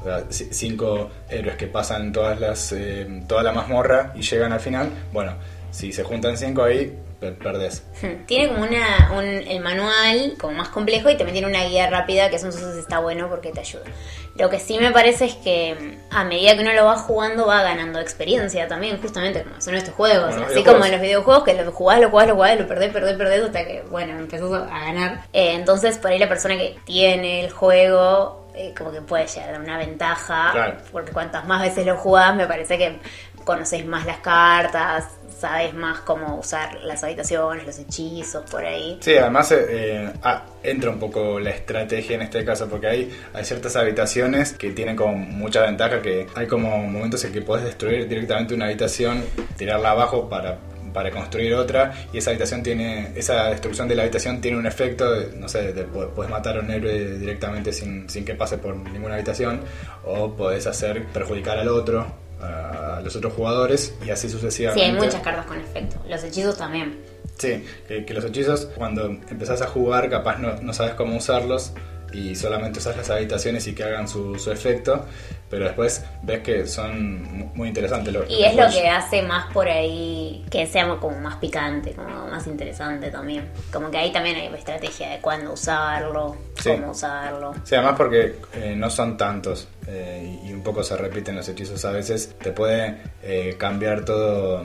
O 0.00 0.04
sea, 0.04 0.24
5 0.30 1.10
héroes 1.28 1.56
que 1.56 1.66
pasan 1.66 2.12
todas 2.12 2.40
las, 2.40 2.72
eh, 2.72 3.22
toda 3.28 3.42
la 3.42 3.52
mazmorra 3.52 4.12
y 4.14 4.22
llegan 4.22 4.52
al 4.52 4.60
final. 4.60 4.90
Bueno, 5.12 5.34
si 5.70 5.92
se 5.92 6.02
juntan 6.04 6.36
5 6.36 6.62
ahí, 6.62 6.96
per- 7.20 7.36
perdés. 7.38 7.84
Hmm. 8.02 8.24
Tiene 8.26 8.48
como 8.48 8.62
una, 8.64 9.12
un, 9.16 9.24
el 9.24 9.60
manual 9.60 10.34
como 10.38 10.54
más 10.58 10.68
complejo 10.68 11.10
y 11.10 11.16
también 11.16 11.32
tiene 11.34 11.48
una 11.48 11.64
guía 11.66 11.88
rápida 11.88 12.30
que 12.30 12.36
eso 12.36 12.46
entonces 12.46 12.76
está 12.76 12.98
bueno 12.98 13.28
porque 13.28 13.52
te 13.52 13.60
ayuda. 13.60 13.84
Lo 14.36 14.50
que 14.50 14.58
sí 14.58 14.78
me 14.78 14.90
parece 14.90 15.24
es 15.26 15.34
que 15.36 15.74
mm, 16.10 16.14
a 16.14 16.24
medida 16.24 16.54
que 16.54 16.60
uno 16.60 16.72
lo 16.74 16.84
va 16.84 16.96
jugando 16.98 17.46
va 17.46 17.62
ganando 17.62 18.00
experiencia 18.00 18.68
también, 18.68 19.00
justamente 19.00 19.42
como 19.42 19.60
son 19.60 19.74
estos 19.74 19.94
juegos. 19.94 20.34
Los 20.36 20.50
Así 20.50 20.62
como 20.62 20.84
en 20.84 20.92
los 20.92 21.00
videojuegos 21.00 21.44
que 21.44 21.54
lo 21.54 21.72
jugás, 21.72 22.00
lo 22.00 22.10
jugás, 22.10 22.28
lo 22.28 22.34
jugás, 22.34 22.60
lo 22.60 22.66
perdés, 22.68 22.92
perdés, 22.92 23.16
perdés 23.16 23.44
hasta 23.44 23.64
que, 23.64 23.82
bueno, 23.90 24.18
empezás 24.18 24.52
a 24.52 24.66
ganar. 24.84 25.22
Eh, 25.32 25.52
entonces 25.54 25.96
por 25.98 26.10
ahí 26.10 26.18
la 26.18 26.28
persona 26.28 26.56
que 26.56 26.76
tiene 26.84 27.44
el 27.44 27.50
juego 27.50 28.46
eh, 28.54 28.74
como 28.76 28.90
que 28.92 29.00
puede 29.02 29.26
llegar 29.26 29.54
a 29.54 29.58
una 29.58 29.78
ventaja. 29.78 30.50
Claro. 30.52 30.76
Porque 30.92 31.12
cuantas 31.12 31.46
más 31.46 31.62
veces 31.62 31.86
lo 31.86 31.96
jugás 31.96 32.34
me 32.36 32.46
parece 32.46 32.76
que 32.76 32.98
conoces 33.44 33.86
más 33.86 34.04
las 34.04 34.18
cartas, 34.18 35.04
sabes 35.38 35.74
más 35.74 36.00
cómo 36.00 36.38
usar 36.38 36.74
las 36.82 37.02
habitaciones, 37.04 37.66
los 37.66 37.78
hechizos, 37.78 38.48
por 38.50 38.64
ahí. 38.64 38.98
Sí, 39.00 39.16
además 39.16 39.52
eh, 39.52 39.66
eh, 39.68 40.12
ah, 40.22 40.44
entra 40.62 40.90
un 40.90 40.98
poco 40.98 41.38
la 41.38 41.50
estrategia 41.50 42.16
en 42.16 42.22
este 42.22 42.44
caso, 42.44 42.68
porque 42.68 42.86
hay, 42.86 43.18
hay 43.32 43.44
ciertas 43.44 43.76
habitaciones 43.76 44.52
que 44.52 44.70
tienen 44.70 44.96
como 44.96 45.14
mucha 45.14 45.62
ventaja, 45.62 46.00
que 46.00 46.26
hay 46.34 46.46
como 46.46 46.78
momentos 46.78 47.24
en 47.24 47.32
que 47.32 47.42
puedes 47.42 47.64
destruir 47.64 48.08
directamente 48.08 48.54
una 48.54 48.66
habitación, 48.66 49.24
tirarla 49.56 49.90
abajo 49.90 50.28
para 50.28 50.58
para 50.92 51.10
construir 51.10 51.52
otra 51.52 51.92
y 52.10 52.16
esa 52.16 52.30
habitación 52.30 52.62
tiene 52.62 53.12
esa 53.14 53.50
destrucción 53.50 53.86
de 53.86 53.94
la 53.94 54.04
habitación 54.04 54.40
tiene 54.40 54.56
un 54.56 54.66
efecto 54.66 55.04
no 55.36 55.46
sé 55.46 55.74
puedes 55.92 56.30
matar 56.30 56.56
a 56.56 56.60
un 56.60 56.70
héroe 56.70 57.18
directamente 57.18 57.70
sin, 57.70 58.08
sin 58.08 58.24
que 58.24 58.34
pase 58.34 58.56
por 58.56 58.74
ninguna 58.74 59.16
habitación 59.16 59.60
o 60.06 60.34
podés 60.34 60.66
hacer 60.66 61.04
perjudicar 61.08 61.58
al 61.58 61.68
otro 61.68 62.06
los 63.06 63.16
otros 63.16 63.32
jugadores 63.32 63.94
y 64.04 64.10
así 64.10 64.28
sucesivamente. 64.28 64.84
Sí, 64.84 64.90
hay 64.90 64.96
muchas 64.96 65.22
cartas 65.22 65.46
con 65.46 65.58
efecto. 65.58 65.96
Los 66.08 66.22
hechizos 66.24 66.58
también. 66.58 66.98
Sí, 67.38 67.64
que, 67.86 68.14
los 68.14 68.24
hechizos 68.24 68.66
cuando 68.76 69.06
empezás 69.06 69.62
a 69.62 69.66
jugar 69.66 70.08
capaz 70.10 70.38
no, 70.38 70.60
no, 70.60 70.72
sabes 70.72 70.94
cómo 70.94 71.16
usarlos 71.16 71.72
y 72.12 72.34
solamente 72.34 72.78
usas 72.78 72.96
las 72.96 73.10
habitaciones 73.10 73.66
y 73.66 73.74
que 73.74 73.84
hagan 73.84 74.08
su, 74.08 74.38
su 74.38 74.50
efecto, 74.50 75.04
pero 75.48 75.64
después 75.64 76.04
ves 76.22 76.40
que 76.40 76.66
son 76.66 77.50
muy 77.54 77.68
interesantes. 77.68 78.12
Los, 78.12 78.30
y 78.30 78.44
es 78.44 78.54
lo 78.54 78.68
que 78.68 78.88
hace 78.88 79.22
más 79.22 79.52
por 79.52 79.68
ahí 79.68 80.44
que 80.50 80.66
sea 80.66 80.88
como 80.96 81.18
más 81.20 81.36
picante, 81.36 81.92
como 81.92 82.26
más 82.28 82.46
interesante 82.46 83.10
también. 83.10 83.50
Como 83.72 83.90
que 83.90 83.98
ahí 83.98 84.12
también 84.12 84.36
hay 84.36 84.46
estrategia 84.54 85.10
de 85.10 85.20
cuándo 85.20 85.52
usarlo, 85.52 86.36
cómo 86.62 86.90
usarlo. 86.90 87.54
Sí, 87.64 87.74
además 87.74 87.94
porque 87.96 88.36
eh, 88.54 88.74
no 88.76 88.90
son 88.90 89.16
tantos 89.16 89.68
eh, 89.86 90.40
y 90.44 90.52
un 90.52 90.62
poco 90.62 90.82
se 90.82 90.96
repiten 90.96 91.36
los 91.36 91.48
hechizos 91.48 91.84
a 91.84 91.92
veces, 91.92 92.34
te 92.42 92.52
puede 92.52 92.98
eh, 93.22 93.56
cambiar 93.58 94.04
todo 94.04 94.64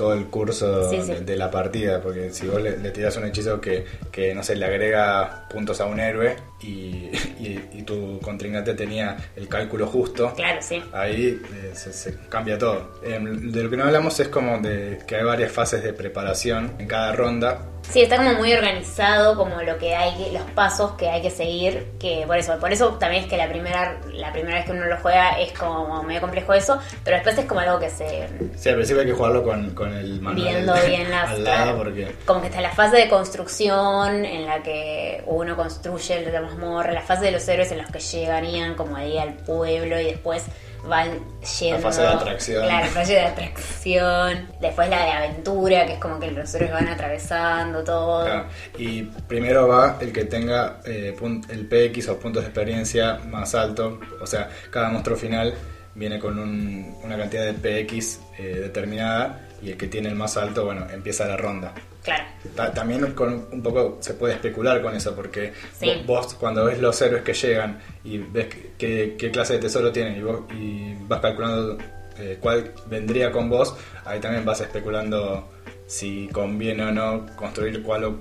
todo 0.00 0.14
el 0.14 0.28
curso 0.28 0.88
De, 0.90 1.36
la 1.36 1.50
partida, 1.50 2.00
porque 2.00 2.30
si 2.32 2.46
vos 2.46 2.62
le, 2.62 2.72
tiras 2.90 3.18
un 3.18 3.26
hechizo 3.26 3.60
que, 3.60 3.84
que, 4.10 4.34
no 4.34 4.42
sé, 4.42 4.56
le 4.56 4.64
agrega 4.64 5.46
puntos 5.50 5.78
a 5.82 5.84
un 5.84 6.00
héroe 6.00 6.36
y, 6.62 7.10
y, 7.40 7.82
tu 7.82 8.20
contrincante 8.20 8.74
tenía 8.74 9.16
el 9.34 9.48
cálculo 9.48 9.86
justo, 9.86 10.32
claro, 10.34 10.60
sí. 10.60 10.82
ahí 10.92 11.40
eh, 11.54 11.72
se, 11.74 12.16
cambia 12.28 12.58
todo. 12.58 13.00
Em, 13.02 13.50
de 13.50 13.64
lo 13.64 13.70
que 13.70 13.76
no 13.76 13.84
hablamos 13.84 14.20
es 14.20 14.28
como 14.28 14.58
de 14.58 14.98
que 15.06 15.16
hay 15.16 15.24
varias 15.24 15.50
fases 15.50 15.82
de 15.82 15.92
preparación 15.92 16.74
en 16.78 16.86
cada 16.86 17.12
ronda 17.12 17.70
Sí, 17.88 18.02
está 18.02 18.18
como 18.18 18.34
muy 18.34 18.52
organizado, 18.52 19.36
como 19.36 19.62
lo 19.62 19.76
que 19.78 19.96
hay, 19.96 20.30
los 20.32 20.42
pasos 20.52 20.92
que 20.92 21.08
hay 21.08 21.22
que 21.22 21.30
seguir, 21.30 21.88
que 21.98 22.22
por 22.24 22.36
eso, 22.36 22.56
por 22.60 22.72
eso 22.72 22.90
también 22.98 23.24
es 23.24 23.28
que 23.28 23.36
la 23.36 23.48
primera, 23.48 23.98
la 24.12 24.32
primera 24.32 24.58
vez 24.58 24.66
que 24.66 24.72
uno 24.72 24.86
lo 24.86 24.96
juega 24.98 25.40
es 25.40 25.52
como 25.52 26.02
medio 26.04 26.20
complejo 26.20 26.54
eso, 26.54 26.78
pero 27.02 27.16
después 27.16 27.36
es 27.38 27.46
como 27.46 27.60
algo 27.60 27.80
que 27.80 27.90
se... 27.90 28.28
Sí, 28.56 28.68
al 28.68 28.76
principio 28.76 29.00
hay 29.00 29.08
que 29.08 29.12
jugarlo 29.12 29.42
con, 29.42 29.70
con 29.70 29.92
el 29.92 30.20
manual 30.20 30.36
Viendo 30.36 30.74
bien 30.86 31.10
las... 31.10 31.30
al 31.30 31.42
lado 31.42 31.78
porque... 31.78 32.14
Como 32.26 32.40
que 32.42 32.46
está 32.46 32.60
la 32.60 32.70
fase 32.70 32.96
de 32.96 33.08
construcción 33.08 34.24
en 34.24 34.46
la 34.46 34.62
que 34.62 35.24
uno 35.26 35.56
construye 35.56 36.18
el 36.18 36.30
de 36.30 36.40
mazmorra, 36.40 36.92
la 36.92 37.02
fase 37.02 37.24
de 37.24 37.29
los 37.30 37.46
héroes 37.48 37.70
en 37.72 37.78
los 37.78 37.90
que 37.90 38.00
llegarían 38.00 38.74
como 38.74 38.96
ahí 38.96 39.18
al 39.18 39.34
pueblo 39.34 40.00
y 40.00 40.04
después 40.04 40.44
van 40.86 41.20
yendo. 41.60 41.76
La 41.76 41.82
fase 41.82 42.00
de 42.02 42.08
atracción. 42.08 42.64
Claro, 42.64 42.86
la 42.86 42.92
fase 42.92 43.12
de 43.12 43.20
atracción. 43.20 44.48
Después 44.60 44.88
la 44.88 45.04
de 45.04 45.10
aventura, 45.10 45.86
que 45.86 45.92
es 45.94 45.98
como 45.98 46.18
que 46.18 46.30
los 46.30 46.54
héroes 46.54 46.72
van 46.72 46.88
atravesando 46.88 47.84
todo. 47.84 48.46
Y 48.78 49.02
primero 49.02 49.68
va 49.68 49.98
el 50.00 50.12
que 50.12 50.24
tenga 50.24 50.80
eh, 50.84 51.14
el 51.48 51.66
PX 51.66 52.08
o 52.08 52.18
puntos 52.18 52.42
de 52.42 52.48
experiencia 52.48 53.20
más 53.26 53.54
alto. 53.54 54.00
O 54.20 54.26
sea, 54.26 54.48
cada 54.70 54.88
monstruo 54.88 55.16
final 55.16 55.54
viene 55.94 56.18
con 56.18 56.38
una 56.38 57.16
cantidad 57.16 57.52
de 57.52 57.84
PX 57.84 58.20
eh, 58.38 58.60
determinada 58.62 59.46
y 59.62 59.70
el 59.70 59.76
que 59.76 59.86
tiene 59.86 60.08
el 60.08 60.14
más 60.14 60.36
alto, 60.36 60.64
bueno, 60.64 60.86
empieza 60.90 61.26
la 61.26 61.36
ronda. 61.36 61.74
Claro. 62.02 62.24
también 62.72 63.12
con 63.12 63.46
un 63.52 63.62
poco 63.62 63.98
se 64.00 64.14
puede 64.14 64.32
especular 64.32 64.80
con 64.80 64.96
eso, 64.96 65.14
porque 65.14 65.52
vos, 66.06 66.34
cuando 66.34 66.64
ves 66.64 66.80
los 66.80 67.00
héroes 67.02 67.22
que 67.22 67.34
llegan 67.34 67.78
y 68.04 68.16
ves 68.16 68.46
qué, 68.78 69.30
clase 69.30 69.54
de 69.54 69.58
tesoro 69.58 69.92
tienen 69.92 70.16
y, 70.16 70.22
vos, 70.22 70.40
y 70.58 70.94
vas 71.06 71.20
calculando 71.20 71.76
eh, 72.18 72.38
cuál 72.40 72.72
vendría 72.86 73.30
con 73.30 73.50
vos, 73.50 73.76
ahí 74.06 74.18
también 74.18 74.46
vas 74.46 74.62
especulando 74.62 75.50
si 75.90 76.28
conviene 76.28 76.84
o 76.84 76.92
no 76.92 77.26
construir 77.34 77.82
cuál 77.82 78.04
o, 78.04 78.14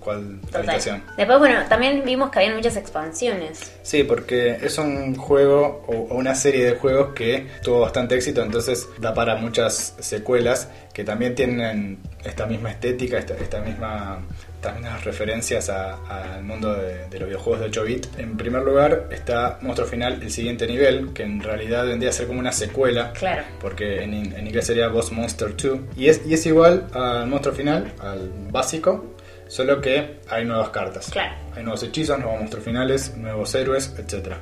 cuál 0.00 0.40
habitación. 0.54 1.02
Después, 1.14 1.38
bueno, 1.38 1.60
también 1.68 2.02
vimos 2.06 2.30
que 2.30 2.38
había 2.38 2.54
muchas 2.54 2.74
expansiones. 2.78 3.70
Sí, 3.82 4.02
porque 4.02 4.56
es 4.62 4.78
un 4.78 5.14
juego 5.14 5.84
o 5.86 6.14
una 6.14 6.34
serie 6.34 6.64
de 6.64 6.74
juegos 6.76 7.12
que 7.14 7.48
tuvo 7.62 7.80
bastante 7.80 8.14
éxito, 8.14 8.42
entonces 8.42 8.88
da 8.98 9.12
para 9.12 9.36
muchas 9.36 9.94
secuelas 10.00 10.70
que 10.94 11.04
también 11.04 11.34
tienen 11.34 11.98
esta 12.24 12.46
misma 12.46 12.70
estética, 12.70 13.18
esta, 13.18 13.34
esta 13.34 13.60
misma 13.60 14.22
también 14.62 14.86
referencias 15.02 15.68
al 15.68 16.42
mundo 16.42 16.74
de, 16.74 17.18
los 17.18 17.28
videojuegos 17.28 17.60
de 17.60 17.66
8 17.66 17.84
bit. 17.84 18.06
En 18.18 18.36
primer 18.36 18.62
lugar 18.62 19.08
está 19.10 19.58
Monstruo 19.60 19.86
Final, 19.86 20.22
el 20.22 20.30
siguiente 20.30 20.66
nivel, 20.66 21.12
que 21.12 21.24
en 21.24 21.42
realidad 21.42 21.84
vendría 21.84 22.10
a 22.10 22.12
ser 22.12 22.26
como 22.26 22.38
una 22.38 22.52
secuela. 22.52 23.12
Claro. 23.12 23.42
Porque 23.60 24.02
en, 24.02 24.14
inglés 24.14 24.66
sería 24.66 24.88
Boss 24.88 25.12
Monster 25.12 25.54
2. 25.54 25.80
Y 25.96 26.08
es, 26.08 26.22
y 26.26 26.34
es 26.34 26.46
igual 26.46 26.86
al 26.94 27.26
Monstruo 27.26 27.54
Final, 27.54 27.92
al 28.00 28.30
básico, 28.50 29.16
solo 29.48 29.80
que 29.80 30.20
hay 30.30 30.44
nuevas 30.44 30.70
cartas. 30.70 31.10
Claro. 31.10 31.34
Hay 31.54 31.62
nuevos 31.62 31.82
hechizos, 31.82 32.18
nuevos 32.18 32.38
monstruos 32.38 32.64
finales, 32.64 33.16
nuevos 33.16 33.54
héroes, 33.54 33.94
etcétera. 33.98 34.38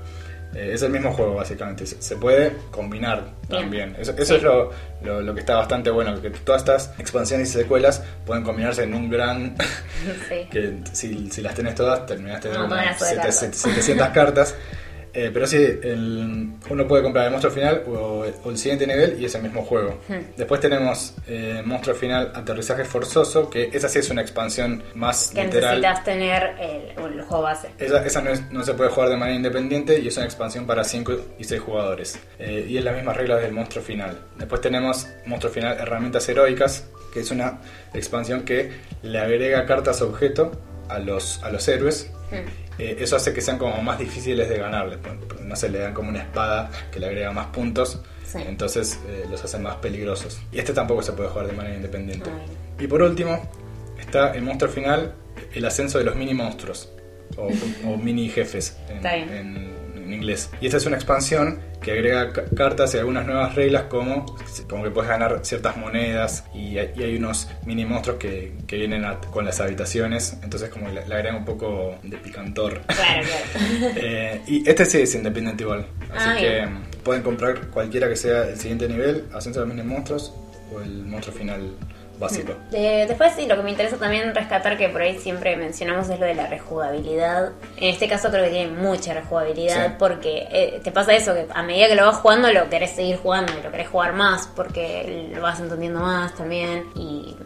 Eh, 0.55 0.71
es 0.75 0.83
el 0.83 0.91
mismo 0.91 1.13
juego, 1.13 1.35
básicamente. 1.35 1.87
Se, 1.87 2.17
puede 2.17 2.57
combinar 2.71 3.25
también. 3.49 3.97
Eso, 3.99 4.13
es 4.19 4.43
lo, 4.43 4.73
lo, 5.03 5.35
que 5.35 5.41
está 5.41 5.57
bastante 5.57 5.91
bueno, 5.91 6.21
que 6.21 6.31
todas 6.31 6.63
estas 6.63 6.93
expansiones 6.99 7.51
y 7.51 7.53
secuelas 7.53 8.03
pueden 8.27 8.43
combinarse 8.43 8.83
en 8.83 8.95
un 8.95 9.09
gran... 9.09 9.57
que 10.51 10.79
si, 10.93 11.31
si, 11.31 11.43
las 11.43 11.55
tenés 11.55 11.75
todas, 11.75 12.05
terminaste 12.07 12.49
de 12.49 12.59
no, 12.59 12.69
700 12.99 14.09
cartas. 14.09 14.57
Eh, 15.13 15.31
pero 15.33 15.47
sí, 15.47 15.81
uno 16.71 16.87
puede 16.87 17.03
comprar 17.03 17.27
el 17.27 17.31
monstruo 17.31 17.53
final 17.53 17.83
o, 17.87 18.25
el 18.25 18.59
siguiente 18.59 18.87
nivel 18.87 19.21
y 19.21 19.25
es 19.25 19.35
el 19.35 19.43
mismo 19.43 19.63
juego. 19.63 20.01
Hmm. 20.09 20.37
Después 20.37 20.61
tenemos 20.61 21.15
eh, 21.27 21.63
monstruo 21.65 21.95
final 21.97 22.33
aterrizaje 22.35 22.85
forzoso, 22.85 23.51
que 23.51 23.71
esa 23.73 23.89
sí 23.89 23.99
es 23.99 24.11
una 24.11 24.23
expansión 24.23 24.83
más 24.95 25.31
que 25.35 25.45
literal. 25.45 25.81
necesitas 25.81 26.05
tener 26.05 26.55
el, 26.61 27.23
juego 27.23 27.43
base. 27.43 27.71
Esa, 27.79 28.23
no, 28.51 28.65
se 28.65 28.75
puede 28.75 28.91
jugar 28.91 29.11
de 29.11 29.17
manera 29.17 29.37
independiente 29.37 29.99
y 29.99 30.09
es 30.09 30.17
una 30.17 30.27
expansión 30.27 30.67
para 30.67 30.85
5 30.85 31.13
y 31.39 31.45
6 31.45 31.61
jugadores. 31.61 32.19
Eh, 32.39 32.67
y 32.69 32.77
es 32.79 32.85
las 32.85 32.95
mismas 32.95 33.17
reglas 33.17 33.43
del 33.43 33.53
monstruo 33.53 33.83
final. 33.83 34.19
Después 34.37 34.61
tenemos 34.61 35.07
monstruo 35.27 35.53
final 35.53 35.79
herramientas 35.79 36.29
heroicas, 36.29 36.87
que 37.13 37.21
es 37.21 37.31
una 37.31 37.59
expansión 37.95 38.43
que 38.43 38.73
le 39.03 39.19
agrega 39.19 39.67
cartas 39.67 40.03
objeto 40.03 40.53
a 40.91 40.99
los, 40.99 41.43
a 41.43 41.51
los 41.51 41.67
héroes. 41.69 42.11
Eh, 42.79 42.97
eso 43.01 43.17
hace 43.17 43.33
que 43.33 43.41
sean 43.41 43.59
como 43.59 43.83
más 43.83 43.99
difíciles 43.99 44.49
de 44.49 44.59
ganarles. 44.59 44.99
No 45.43 45.57
se 45.57 45.69
le 45.69 45.79
dan 45.79 45.95
como 45.95 46.09
una 46.09 46.21
espada 46.21 46.71
que 46.91 47.01
le 47.01 47.07
agrega 47.07 47.33
más 47.33 47.47
puntos, 47.47 48.01
entonces 48.35 48.99
eh, 49.07 49.25
los 49.31 49.45
hacen 49.45 49.63
más 49.63 49.77
peligrosos. 49.77 50.41
Y 50.53 50.59
este 50.59 50.73
tampoco 50.73 51.03
se 51.03 51.13
puede 51.13 51.29
jugar 51.29 51.47
de 51.47 51.53
manera 51.53 51.77
independiente. 51.77 52.31
Y 52.79 52.87
por 52.87 53.03
último, 53.03 53.41
está 53.99 54.35
el 54.35 54.43
monstruo 54.43 54.71
final, 54.71 55.15
el 55.53 55.65
ascenso 55.65 55.99
de 55.99 56.05
los 56.05 56.17
mini 56.17 56.35
monstruos, 56.35 56.91
o, 57.37 57.97
mini 57.97 58.29
jefes 58.29 58.77
en, 58.89 59.70
inglés. 60.13 60.51
Y 60.61 60.67
esta 60.67 60.79
es 60.79 60.87
una 60.87 60.97
expansión 60.97 61.61
que 61.81 61.93
agrega 61.93 62.33
cartas 62.55 62.95
y 62.95 62.99
algunas 62.99 63.27
nuevas 63.27 63.55
reglas 63.55 63.85
como, 63.85 64.27
como 64.69 64.85
que 64.85 64.91
puedes 64.91 65.09
ganar 65.09 65.41
ciertas 65.43 65.77
monedas 65.77 66.45
y 66.55 66.79
hay, 66.79 67.17
unos 67.17 67.49
mini 67.65 67.85
monstruos 67.85 68.19
que, 68.19 68.53
que 68.67 68.77
vienen 68.77 69.05
con 69.31 69.45
las 69.45 69.61
habitaciones, 69.61 70.37
entonces 70.43 70.69
como 70.69 70.89
le, 70.89 71.01
agrega 71.01 71.37
un 71.37 71.45
poco 71.45 71.99
de 72.03 72.17
picantor. 72.19 72.81
Claro, 72.87 73.27
claro. 73.27 73.95
Eh, 74.03 74.41
y 74.47 74.69
este 74.69 74.85
sí 74.85 74.99
es 74.99 75.15
independiente 75.15 75.65
igual, 75.65 75.87
así 76.15 76.29
ah, 76.29 76.37
que 76.39 76.69
pueden 77.03 77.23
comprar 77.23 77.69
cualquiera 77.69 78.09
que 78.09 78.17
sea 78.17 78.45
el 78.49 78.59
siguiente 78.59 78.89
nivel, 78.89 79.27
Ascenso 79.33 79.61
de 79.61 79.67
los 79.67 79.75
mini 79.75 79.87
monstruos 79.87 80.33
o 80.73 80.81
el 80.81 81.05
monstruo 81.05 81.35
final 81.35 81.73
básico. 82.21 82.55
después 82.71 83.33
sí, 83.35 83.47
lo 83.47 83.57
que 83.57 83.63
me 83.63 83.71
interesa 83.71 83.97
también 83.97 84.35
rescatar, 84.35 84.77
que 84.77 84.89
por 84.89 85.03
ahí 85.03 85.19
siempre 85.19 85.57
mencionamos, 85.57 86.09
es 86.09 86.21
lo 86.21 86.27
de 86.27 86.35
la 86.35 86.47
rejugabilidad. 86.47 87.51
En 87.77 87.89
este 87.89 88.09
caso 88.09 88.31
creo 88.31 88.45
que 88.45 88.51
tiene 88.51 88.73
mucha 88.73 89.15
rejugabilidad 89.15 89.97
porque 89.99 90.47
eh, 90.51 90.81
te 90.83 90.93
pasa 90.93 91.15
eso, 91.15 91.35
que 91.35 91.47
a 91.53 91.63
medida 91.63 91.89
que 91.89 91.97
lo 91.97 92.07
vas 92.07 92.17
jugando 92.17 92.53
lo 92.53 92.69
querés 92.69 92.91
seguir 92.91 93.17
jugando 93.17 93.53
y 93.59 93.63
lo 93.63 93.71
querés 93.71 93.89
jugar 93.89 94.13
más 94.13 94.49
porque 94.55 95.31
lo 95.35 95.43
vas 95.43 95.61
entendiendo 95.61 96.01
más 96.01 96.35
también 96.35 96.85
y 96.95 97.37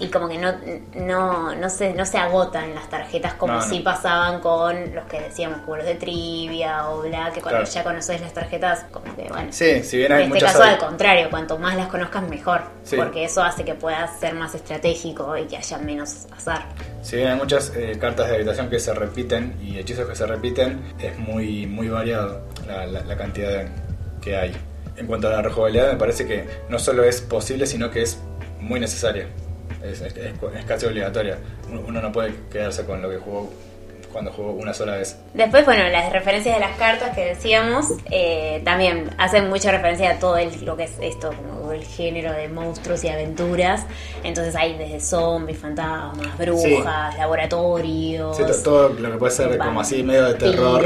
y 0.00 0.08
como 0.08 0.28
que 0.28 0.38
no, 0.38 0.54
no, 0.94 1.54
no, 1.54 1.68
se, 1.68 1.92
no 1.92 2.06
se 2.06 2.16
agotan 2.16 2.74
las 2.74 2.88
tarjetas 2.88 3.34
como 3.34 3.60
si 3.60 3.80
pasaban 3.80 4.40
con 4.40 4.94
los 4.94 5.04
que 5.04 5.20
decíamos, 5.20 5.60
como 5.60 5.76
los 5.76 5.84
de 5.84 5.94
trivia 5.94 6.88
o 6.88 7.02
bla, 7.02 7.30
que 7.32 7.42
cuando 7.42 7.64
ya 7.64 7.84
conoces 7.84 8.20
las 8.20 8.32
tarjetas, 8.32 8.86
como 8.90 9.14
que 9.14 9.28
bueno. 9.28 9.52
Sí, 9.52 9.82
si 9.82 9.98
bien 9.98 10.12
hay 10.12 10.24
En 10.24 10.32
este 10.32 10.46
caso, 10.46 10.62
al 10.62 10.78
contrario, 10.78 11.28
cuanto 11.28 11.58
más 11.58 11.76
las 11.76 11.88
conozcas, 11.88 12.22
mejor. 12.28 12.62
Porque 12.96 13.24
eso 13.24 13.42
hace 13.42 13.62
que 13.64 13.74
puedas 13.74 14.18
ser 14.18 14.34
más 14.34 14.54
estratégico 14.54 15.36
y 15.36 15.44
que 15.44 15.58
haya 15.58 15.78
menos 15.78 16.26
azar. 16.34 16.64
Si 17.02 17.16
bien 17.16 17.28
hay 17.28 17.36
muchas 17.36 17.72
eh, 17.76 17.96
cartas 18.00 18.28
de 18.28 18.36
habitación 18.36 18.70
que 18.70 18.80
se 18.80 18.94
repiten 18.94 19.56
y 19.62 19.78
hechizos 19.78 20.08
que 20.08 20.16
se 20.16 20.26
repiten, 20.26 20.94
es 20.98 21.18
muy, 21.18 21.66
muy 21.66 21.88
variado 21.88 22.40
la, 22.66 22.86
la, 22.86 23.16
cantidad 23.16 23.66
que 24.22 24.36
hay. 24.36 24.56
En 24.96 25.06
cuanto 25.06 25.28
a 25.28 25.32
la 25.32 25.42
rejugabilidad, 25.42 25.92
me 25.92 25.98
parece 25.98 26.26
que 26.26 26.46
no 26.68 26.78
solo 26.78 27.04
es 27.04 27.20
posible, 27.20 27.66
sino 27.66 27.90
que 27.90 28.02
es 28.02 28.18
muy 28.60 28.80
necesaria. 28.80 29.26
Es, 29.82 30.00
es- 30.00 30.16
es- 30.16 30.64
casi 30.66 30.86
obligatoria. 30.86 31.38
Uno, 31.86 32.00
no 32.00 32.12
puede 32.12 32.34
quedarse 32.50 32.84
con 32.84 33.00
lo 33.02 33.08
que 33.10 33.16
jugó 33.18 33.50
cuando 34.12 34.32
jugó 34.32 34.50
una 34.52 34.74
sola 34.74 34.96
vez. 34.96 35.16
Después, 35.34 35.64
bueno, 35.64 35.88
las 35.88 36.12
referencias 36.12 36.56
de 36.56 36.60
las 36.60 36.76
cartas 36.76 37.14
que 37.14 37.26
decíamos 37.26 37.86
eh, 38.10 38.60
también 38.64 39.08
hacen 39.18 39.48
mucha 39.48 39.70
referencia 39.70 40.10
a 40.10 40.18
todo 40.18 40.36
el- 40.36 40.64
lo 40.64 40.76
que 40.76 40.84
es 40.84 40.92
esto, 41.00 41.30
como 41.32 41.70
el 41.70 41.84
género 41.84 42.32
de 42.32 42.48
monstruos 42.48 43.04
y 43.04 43.08
aventuras. 43.08 43.86
Entonces 44.24 44.56
hay 44.56 44.76
desde 44.76 44.98
zombies, 45.00 45.58
fantasmas, 45.58 46.36
brujas, 46.36 47.16
laboratorios. 47.18 48.36
Sí, 48.36 48.42
to- 48.44 48.62
todo 48.64 48.88
lo 48.88 49.12
que 49.12 49.16
puede 49.18 49.32
ser 49.32 49.58
como 49.58 49.80
así 49.80 50.02
medio 50.02 50.24
de 50.26 50.34
terror. 50.34 50.84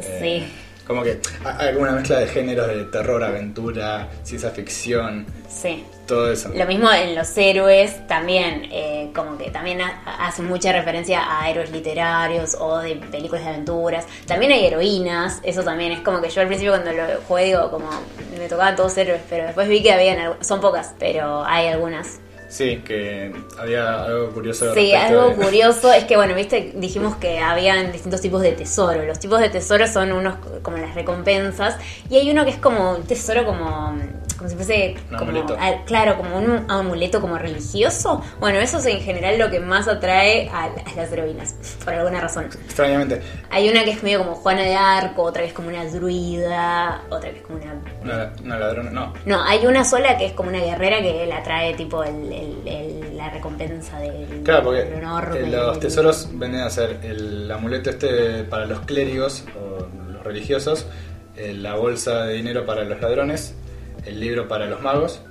Eh, 0.00 0.18
Sí, 0.20 0.52
Como 0.86 1.02
que 1.02 1.20
hay 1.44 1.68
alguna 1.68 1.92
mezcla 1.92 2.18
de 2.20 2.26
géneros 2.28 2.66
de 2.66 2.84
terror, 2.86 3.22
aventura, 3.22 4.08
ciencia 4.24 4.50
ficción, 4.50 5.26
sí. 5.48 5.84
Todo 6.08 6.32
eso. 6.32 6.50
Lo 6.52 6.66
mismo 6.66 6.90
en 6.90 7.14
los 7.14 7.36
héroes 7.38 8.04
también, 8.08 8.66
eh, 8.72 9.12
como 9.14 9.38
que 9.38 9.50
también 9.52 9.80
ha- 9.80 10.26
hacen 10.26 10.46
mucha 10.46 10.72
referencia 10.72 11.20
a 11.40 11.48
héroes 11.48 11.70
literarios 11.70 12.56
o 12.58 12.78
de 12.78 12.96
películas 12.96 13.44
de 13.44 13.50
aventuras. 13.50 14.06
También 14.26 14.50
hay 14.50 14.66
heroínas, 14.66 15.38
eso 15.44 15.62
también 15.62 15.92
es 15.92 16.00
como 16.00 16.20
que 16.20 16.30
yo 16.30 16.40
al 16.40 16.48
principio 16.48 16.72
cuando 16.72 16.92
lo 16.92 17.04
jugué 17.28 17.44
digo 17.44 17.70
como 17.70 17.88
me 18.36 18.48
tocaban 18.48 18.74
todos 18.74 18.96
héroes, 18.98 19.20
pero 19.30 19.44
después 19.44 19.68
vi 19.68 19.82
que 19.82 19.92
habían, 19.92 20.42
son 20.42 20.60
pocas, 20.60 20.94
pero 20.98 21.44
hay 21.44 21.68
algunas. 21.68 22.18
Sí, 22.50 22.78
que 22.82 23.30
había 23.58 24.04
algo 24.04 24.30
curioso. 24.30 24.72
Sí, 24.72 24.94
algo 24.94 25.28
de- 25.28 25.34
curioso 25.34 25.92
es 25.92 26.04
que, 26.04 26.16
bueno, 26.16 26.34
viste, 26.34 26.72
dijimos 26.76 27.16
que 27.16 27.40
habían 27.40 27.92
distintos 27.92 28.22
tipos 28.22 28.40
de 28.40 28.52
tesoro. 28.52 29.04
Los 29.04 29.18
tipos 29.18 29.38
de 29.40 29.50
tesoro 29.50 29.86
son 29.86 30.12
unos 30.12 30.36
como 30.62 30.76
las 30.78 30.94
recompensas 30.94 31.76
y 32.10 32.16
hay 32.16 32.30
uno 32.30 32.44
que 32.44 32.50
es 32.50 32.56
como 32.58 32.92
un 32.96 33.02
tesoro 33.04 33.44
como, 33.44 33.96
como 34.36 34.48
si 34.50 34.56
fuese, 34.56 34.94
Un 35.10 35.16
como, 35.18 35.32
claro, 35.86 36.16
como 36.16 36.36
un 36.38 36.64
amuleto 36.70 37.20
como 37.20 37.38
religioso. 37.38 38.22
Bueno, 38.40 38.58
eso 38.60 38.78
es 38.78 38.86
en 38.86 39.00
general 39.00 39.38
lo 39.38 39.50
que 39.50 39.60
más 39.60 39.88
atrae 39.88 40.48
a, 40.50 40.64
a 40.64 40.70
las 40.96 41.10
heroínas, 41.12 41.54
por 41.84 41.94
alguna 41.94 42.20
razón. 42.20 42.44
Extrañamente, 42.44 43.20
Hay 43.50 43.68
una 43.68 43.84
que 43.84 43.90
es 43.92 44.02
medio 44.02 44.18
como 44.20 44.34
Juana 44.36 44.62
de 44.62 44.74
Arco, 44.76 45.22
otra 45.22 45.42
que 45.42 45.48
es 45.48 45.54
como 45.54 45.68
una 45.68 45.84
druida, 45.86 47.02
otra 47.10 47.30
que 47.30 47.36
es 47.38 47.42
como 47.42 47.58
una 47.58 47.74
una, 48.02 48.32
una 48.44 48.58
ladrona, 48.58 48.90
no. 48.90 49.12
no, 49.26 49.42
hay 49.42 49.66
una 49.66 49.84
sola 49.84 50.16
que 50.16 50.26
es 50.26 50.32
como 50.32 50.48
una 50.50 50.60
guerrera 50.60 51.00
que 51.00 51.26
la 51.26 51.42
trae 51.42 51.74
tipo 51.74 52.02
el, 52.04 52.32
el- 52.32 52.62
el- 52.68 53.16
la 53.16 53.30
recompensa 53.30 53.98
del, 53.98 54.42
Claro, 54.44 54.64
porque 54.64 54.84
del 54.84 55.04
honor. 55.04 55.32
del- 55.32 55.50
los 55.50 55.80
tesoros 55.80 56.28
venden 56.32 56.60
a 56.60 56.70
ser 56.70 57.00
el 57.02 57.50
amuleto 57.50 57.90
este 57.90 58.44
para 58.44 58.64
los 58.66 58.80
clérigos 58.80 59.44
o 59.60 59.86
religiosos, 60.28 60.86
eh, 61.36 61.52
la 61.52 61.74
bolsa 61.74 62.24
de 62.24 62.34
dinero 62.34 62.66
para 62.66 62.84
los 62.84 63.00
ladrones, 63.00 63.54
el 64.04 64.20
libro 64.20 64.48
para 64.48 64.66
los 64.66 64.80
magos 64.82 65.22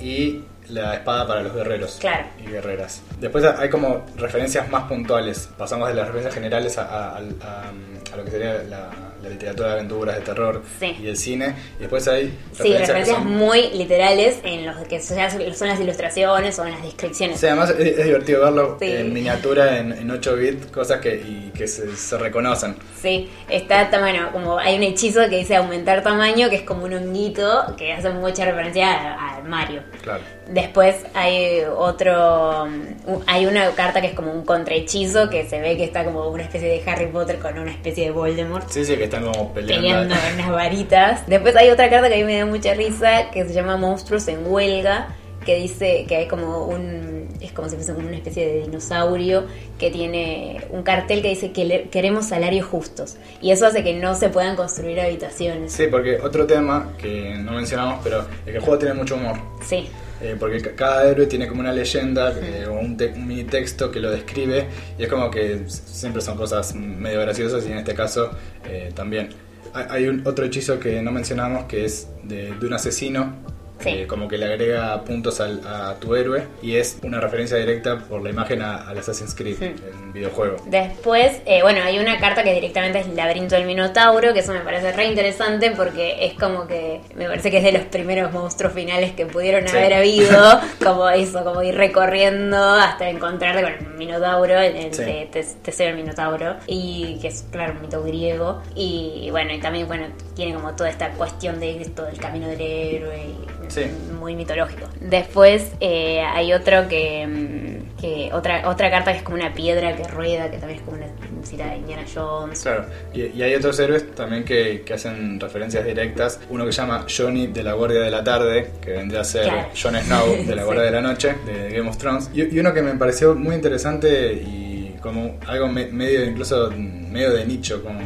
y 0.00 0.40
la 0.68 0.94
espada 0.94 1.26
para 1.26 1.42
los 1.42 1.54
guerreros 1.54 1.98
Claro. 2.00 2.24
y 2.42 2.48
guerreras. 2.50 3.02
Después 3.20 3.44
hay 3.44 3.68
como 3.68 4.04
referencias 4.16 4.68
más 4.70 4.84
puntuales. 4.84 5.48
Pasamos 5.58 5.88
de 5.88 5.94
las 5.94 6.06
referencias 6.06 6.34
generales 6.34 6.78
a, 6.78 6.82
a- 6.84 7.16
a- 7.18 7.72
a 8.12 8.16
lo 8.16 8.24
que 8.24 8.30
sería 8.30 8.54
la, 8.68 8.90
la 9.22 9.28
literatura 9.28 9.68
de 9.68 9.74
aventuras, 9.74 10.14
de 10.16 10.20
terror 10.22 10.62
Sí. 10.78 10.96
y 11.02 11.08
el 11.08 11.16
cine. 11.16 11.54
Y 11.78 11.80
después 11.80 12.06
hay 12.08 12.38
Sí, 12.52 12.62
que 12.72 12.78
referencias 12.78 13.16
son- 13.18 13.26
muy 13.36 13.70
literales 13.70 14.38
en 14.44 14.66
los 14.66 14.76
que 14.86 15.00
son 15.00 15.16
las 15.18 15.80
ilustraciones 15.80 16.58
o 16.58 16.64
en 16.64 16.72
las 16.72 16.82
descripciones. 16.82 17.40
Sí, 17.40 17.46
además 17.46 17.70
es, 17.70 17.98
es 17.98 18.04
divertido 18.04 18.42
verlo 18.44 18.76
Sí. 18.80 18.90
en 18.92 19.12
miniatura, 19.12 19.78
en, 19.78 19.92
en 19.92 20.10
8 20.10 20.36
bits, 20.36 20.66
cosas 20.66 21.00
que, 21.00 21.14
y 21.16 21.50
que 21.56 21.66
se, 21.66 21.96
se 21.96 22.18
reconocen. 22.18 22.76
Sí, 23.00 23.30
está, 23.48 23.88
bueno, 23.98 24.30
como 24.32 24.58
hay 24.58 24.76
un 24.76 24.82
hechizo 24.84 25.20
que 25.28 25.38
dice 25.38 25.56
aumentar 25.56 26.02
tamaño, 26.02 26.48
que 26.50 26.56
es 26.56 26.62
como 26.62 26.84
un 26.84 26.94
honguito, 26.94 27.74
que 27.76 27.92
hace 27.92 28.10
mucha 28.10 28.44
referencia 28.44 28.92
a- 28.92 29.33
Mario. 29.48 29.82
Claro. 30.02 30.22
Después 30.48 31.04
hay 31.14 31.62
otro, 31.76 32.64
um, 32.64 33.20
hay 33.26 33.46
una 33.46 33.70
carta 33.70 34.00
que 34.00 34.08
es 34.08 34.14
como 34.14 34.32
un 34.32 34.44
contrahechizo, 34.44 35.30
que 35.30 35.48
se 35.48 35.60
ve 35.60 35.76
que 35.76 35.84
está 35.84 36.04
como 36.04 36.28
una 36.28 36.42
especie 36.42 36.68
de 36.68 36.90
Harry 36.90 37.06
Potter 37.06 37.38
con 37.38 37.58
una 37.58 37.70
especie 37.70 38.06
de 38.06 38.10
Voldemort. 38.10 38.68
Sí, 38.68 38.84
sí, 38.84 38.96
que 38.96 39.04
están 39.04 39.24
como 39.24 39.52
peleando. 39.52 39.86
peleando 39.86 40.14
unas 40.34 40.50
varitas. 40.50 41.26
Después 41.26 41.56
hay 41.56 41.70
otra 41.70 41.88
carta 41.90 42.08
que 42.08 42.14
a 42.14 42.18
mí 42.18 42.24
me 42.24 42.38
da 42.38 42.46
mucha 42.46 42.74
risa 42.74 43.30
que 43.30 43.44
se 43.44 43.52
llama 43.52 43.76
Monstruos 43.76 44.28
en 44.28 44.46
Huelga, 44.46 45.08
que 45.44 45.56
dice 45.56 46.04
que 46.08 46.16
hay 46.16 46.28
como 46.28 46.66
un. 46.66 47.13
Es 47.40 47.52
como 47.52 47.68
si 47.68 47.76
fuese 47.76 47.92
como 47.94 48.06
una 48.08 48.16
especie 48.16 48.46
de 48.46 48.62
dinosaurio 48.62 49.44
que 49.78 49.90
tiene 49.90 50.64
un 50.70 50.82
cartel 50.82 51.20
que 51.22 51.28
dice 51.28 51.52
que 51.52 51.88
queremos 51.90 52.26
salarios 52.26 52.66
justos. 52.66 53.16
Y 53.42 53.50
eso 53.50 53.66
hace 53.66 53.82
que 53.84 53.94
no 53.94 54.14
se 54.14 54.28
puedan 54.30 54.56
construir 54.56 55.00
habitaciones. 55.00 55.72
Sí, 55.72 55.86
porque 55.90 56.18
otro 56.22 56.46
tema 56.46 56.92
que 56.98 57.34
no 57.38 57.52
mencionamos, 57.52 58.00
pero 58.02 58.20
es 58.20 58.26
que 58.44 58.50
el 58.56 58.60
juego 58.60 58.78
tiene 58.78 58.94
mucho 58.94 59.16
humor. 59.16 59.36
Sí. 59.66 59.86
Eh, 60.22 60.36
porque 60.38 60.60
ca- 60.62 60.74
cada 60.76 61.08
héroe 61.10 61.26
tiene 61.26 61.46
como 61.48 61.60
una 61.60 61.72
leyenda 61.72 62.32
eh, 62.40 62.66
o 62.66 62.74
un, 62.78 62.96
te- 62.96 63.08
un 63.08 63.26
mini 63.26 63.44
texto 63.44 63.90
que 63.90 63.98
lo 64.00 64.10
describe 64.10 64.66
y 64.96 65.02
es 65.02 65.08
como 65.08 65.28
que 65.30 65.64
siempre 65.66 66.22
son 66.22 66.36
cosas 66.38 66.74
medio 66.74 67.20
graciosas 67.20 67.66
y 67.66 67.72
en 67.72 67.78
este 67.78 67.94
caso 67.94 68.30
eh, 68.64 68.90
también. 68.94 69.30
Hay, 69.74 69.84
hay 69.90 70.08
un 70.08 70.26
otro 70.26 70.44
hechizo 70.46 70.78
que 70.78 71.02
no 71.02 71.10
mencionamos 71.10 71.64
que 71.64 71.84
es 71.84 72.06
de, 72.22 72.52
de 72.58 72.66
un 72.66 72.72
asesino. 72.72 73.34
Sí. 73.80 73.92
que 73.92 74.06
como 74.06 74.28
que 74.28 74.38
le 74.38 74.46
agrega 74.46 75.02
puntos 75.04 75.40
al- 75.40 75.60
a 75.66 75.94
tu 76.00 76.14
héroe 76.14 76.46
y 76.62 76.76
es 76.76 76.98
una 77.02 77.20
referencia 77.20 77.56
directa 77.56 77.98
por 77.98 78.22
la 78.22 78.30
imagen 78.30 78.62
a- 78.62 78.88
al 78.88 78.96
Assassin's 78.98 79.34
Creed, 79.34 79.60
el 79.62 79.74
videojuego. 80.12 80.56
Después, 80.66 81.40
eh, 81.44 81.60
bueno, 81.62 81.80
hay 81.84 81.98
una 81.98 82.18
carta 82.18 82.42
que 82.44 82.54
directamente 82.54 83.00
es 83.00 83.06
el 83.08 83.16
laberinto 83.16 83.56
del 83.56 83.66
Minotauro, 83.66 84.32
que 84.32 84.40
eso 84.40 84.52
me 84.52 84.60
parece 84.60 84.92
re 84.92 85.06
interesante 85.06 85.72
porque 85.72 86.24
es 86.24 86.34
como 86.34 86.66
que 86.66 87.00
me 87.16 87.26
parece 87.26 87.50
que 87.50 87.58
es 87.58 87.64
de 87.64 87.72
los 87.72 87.82
primeros 87.82 88.32
monstruos 88.32 88.72
finales 88.72 89.12
que 89.12 89.26
pudieron 89.26 89.66
Sí. 89.68 89.76
haber 89.76 89.94
habido, 90.40 90.60
como 90.82 91.08
eso, 91.10 91.44
como 91.44 91.62
ir 91.62 91.74
recorriendo 91.74 92.56
hasta 92.74 93.08
encontrarte 93.08 93.62
con 93.62 93.72
el 93.72 93.94
Minotauro, 93.98 94.58
el, 94.60 94.76
el 94.76 94.94
Sí. 94.94 95.02
de 95.04 95.28
Tes- 95.32 95.56
Teseo 95.62 95.88
el 95.88 95.96
Minotauro, 95.96 96.56
y 96.66 97.18
que 97.20 97.28
es, 97.28 97.44
claro, 97.50 97.74
un 97.74 97.82
mito 97.82 98.02
griego. 98.02 98.62
Y 98.74 99.28
bueno, 99.30 99.52
y 99.52 99.60
también, 99.60 99.86
bueno, 99.88 100.06
tiene 100.36 100.54
como 100.54 100.74
toda 100.74 100.90
esta 100.90 101.10
cuestión 101.10 101.58
de 101.60 101.82
esto 101.82 102.04
del 102.04 102.18
camino 102.18 102.46
del 102.48 102.60
héroe, 102.60 103.26
y 103.66 103.70
Sí. 103.74 103.86
muy 104.18 104.36
mitológico. 104.36 104.86
Después 105.00 105.72
eh, 105.80 106.20
hay 106.20 106.52
otro 106.52 106.86
que, 106.88 107.26
mm, 107.26 108.00
que 108.00 108.30
otra 108.32 108.68
otra 108.68 108.90
carta 108.90 109.12
que 109.12 109.18
es 109.18 109.24
como 109.24 109.36
una 109.36 109.52
piedra 109.52 109.96
que 109.96 110.04
rueda, 110.04 110.50
que 110.50 110.58
también 110.58 110.78
es 110.80 110.84
como 110.84 110.96
una 110.98 111.06
cita 111.44 111.66
de 111.70 111.76
Indiana 111.78 112.02
Jones. 112.12 112.60
Claro, 112.62 112.86
y, 113.12 113.22
y 113.26 113.42
hay 113.42 113.54
otros 113.54 113.78
héroes 113.80 114.14
también 114.14 114.44
que, 114.44 114.82
que 114.82 114.94
hacen 114.94 115.38
referencias 115.40 115.84
directas. 115.84 116.40
Uno 116.48 116.64
que 116.64 116.72
se 116.72 116.80
llama 116.82 117.04
Johnny 117.14 117.48
de 117.48 117.62
la 117.62 117.72
Guardia 117.74 118.00
de 118.00 118.10
la 118.10 118.22
Tarde, 118.24 118.70
que 118.80 118.90
vendría 118.92 119.20
a 119.20 119.24
ser 119.24 119.44
Claro. 119.44 119.68
Jon 119.80 119.96
Snow 119.96 120.36
de 120.46 120.54
la 120.54 120.62
Sí. 120.62 120.64
Guardia 120.66 120.84
de 120.84 120.90
la 120.90 121.00
Noche, 121.02 121.34
de 121.44 121.70
Game 121.76 121.88
of 121.88 121.98
Thrones. 121.98 122.30
Y, 122.34 122.54
y 122.54 122.58
uno 122.60 122.72
que 122.72 122.82
me 122.82 122.94
pareció 122.94 123.34
muy 123.34 123.54
interesante 123.56 124.32
y 124.34 124.94
como 125.02 125.36
algo 125.46 125.68
me- 125.68 125.86
medio, 125.88 126.24
incluso 126.24 126.70
medio 126.76 127.32
de 127.34 127.44
nicho, 127.44 127.82
como, 127.82 128.00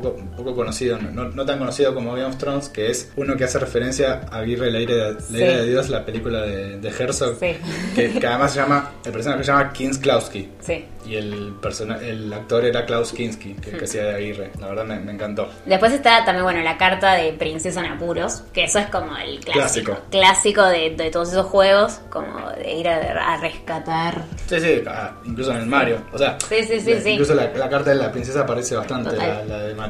poco, 0.00 0.16
poco 0.36 0.54
conocido, 0.54 0.98
no, 0.98 1.24
no 1.24 1.44
tan 1.46 1.58
conocido 1.58 1.94
como 1.94 2.12
Game 2.12 2.24
of 2.26 2.36
Thrones, 2.38 2.68
que 2.68 2.90
es 2.90 3.12
uno 3.16 3.36
que 3.36 3.44
hace 3.44 3.58
referencia 3.58 4.22
a 4.30 4.38
Aguirre, 4.38 4.70
la 4.70 4.80
ira 4.80 4.94
de, 4.94 5.12
la 5.14 5.20
Sí. 5.20 5.34
de 5.36 5.66
Dios, 5.68 5.88
la 5.88 6.04
película 6.04 6.42
de, 6.42 6.78
de 6.78 6.88
Herzog, 6.88 7.36
Sí. 7.38 7.56
que, 7.94 8.12
que 8.18 8.26
además 8.26 8.52
se 8.52 8.60
llama, 8.60 8.90
el 9.04 9.12
personaje 9.12 9.44
se 9.44 9.52
llama 9.52 9.72
Kinsklowski. 9.72 10.48
Sí. 10.60 10.84
Y 11.06 11.14
el, 11.14 11.54
persona, 11.62 11.98
el 12.02 12.32
actor 12.32 12.64
era 12.64 12.84
Klaus 12.84 13.12
Kinski, 13.12 13.54
que, 13.54 13.70
que 13.70 13.84
hacía 13.84 14.02
de 14.06 14.14
Aguirre. 14.16 14.50
La 14.58 14.66
verdad 14.66 14.84
me, 14.84 14.98
me 14.98 15.12
encantó. 15.12 15.48
Después 15.64 15.92
está 15.92 16.24
también, 16.24 16.42
bueno, 16.42 16.60
la 16.62 16.76
carta 16.76 17.14
de 17.14 17.32
Princesa 17.32 17.78
en 17.78 17.92
Apuros, 17.92 18.42
que 18.52 18.64
eso 18.64 18.80
es 18.80 18.86
como 18.86 19.16
el 19.16 19.38
clásico. 19.38 19.92
Clásico. 19.92 19.98
Clásico 20.10 20.64
de, 20.64 20.96
de 20.96 21.10
todos 21.12 21.28
esos 21.30 21.46
juegos, 21.46 22.00
como 22.10 22.50
de 22.50 22.74
ir 22.74 22.88
a, 22.88 23.34
a 23.34 23.36
rescatar. 23.40 24.24
Sí, 24.48 24.58
sí, 24.60 24.82
ah, 24.88 25.12
incluso 25.24 25.52
en 25.52 25.58
el 25.58 25.66
Mario. 25.66 25.98
O 26.12 26.18
sea, 26.18 26.36
Sí, 26.48 26.56
sí, 26.64 26.80
sí, 26.80 27.10
incluso 27.10 27.34
la, 27.36 27.52
la 27.54 27.68
carta 27.68 27.90
de 27.90 27.96
la 27.96 28.10
princesa 28.10 28.40
aparece 28.40 28.74
bastante, 28.74 29.14
la 29.16 29.58
de 29.62 29.74
Mario. 29.76 29.85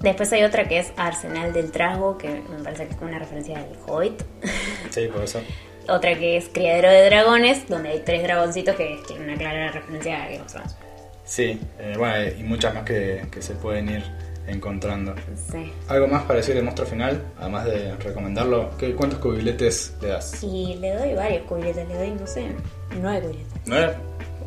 Después 0.00 0.32
hay 0.32 0.42
otra 0.42 0.66
que 0.66 0.78
es 0.78 0.92
Arsenal 0.96 1.52
del 1.52 1.70
Trasgo, 1.70 2.18
que 2.18 2.28
me 2.28 2.62
parece 2.62 2.86
que 2.86 2.90
es 2.90 2.96
como 2.96 3.10
una 3.10 3.20
referencia 3.20 3.58
del 3.58 3.76
Hobbit. 3.86 4.22
Sí, 4.90 5.06
por 5.06 5.22
eso. 5.22 5.40
Otra 5.88 6.16
que 6.16 6.36
es 6.36 6.48
Criadero 6.48 6.88
de 6.90 7.06
Dragones, 7.06 7.68
donde 7.68 7.88
hay 7.88 8.02
tres 8.04 8.22
dragoncitos 8.22 8.76
que 8.76 9.00
tienen 9.06 9.30
una 9.30 9.36
clara 9.36 9.72
referencia 9.72 10.22
a 10.22 10.26
Game 10.26 10.40
of 10.40 10.52
Thrones. 10.52 10.76
Sí, 11.24 11.58
eh, 11.78 11.94
bueno, 11.98 12.30
y 12.38 12.42
muchas 12.44 12.74
más 12.74 12.84
que, 12.84 13.26
que 13.32 13.42
se 13.42 13.54
pueden 13.54 13.88
ir 13.88 14.04
encontrando. 14.46 15.14
Sí. 15.50 15.72
¿Algo 15.88 16.06
más 16.08 16.22
para 16.22 16.36
decir 16.36 16.54
de 16.54 16.62
monstruo 16.62 16.86
final? 16.86 17.22
Además 17.38 17.64
de 17.64 17.96
recomendarlo, 17.96 18.70
¿qué, 18.78 18.94
¿cuántos 18.94 19.18
cubiletes 19.18 19.96
le 20.00 20.08
das? 20.08 20.42
Y 20.42 20.76
le 20.76 20.94
doy 20.94 21.14
varios 21.14 21.42
cubiletes, 21.46 21.88
le 21.88 21.94
doy, 21.94 22.10
no 22.10 22.26
sé, 22.26 22.46
nueve 23.00 23.20
cubiletes. 23.20 23.52
¿Nueve? 23.66 23.94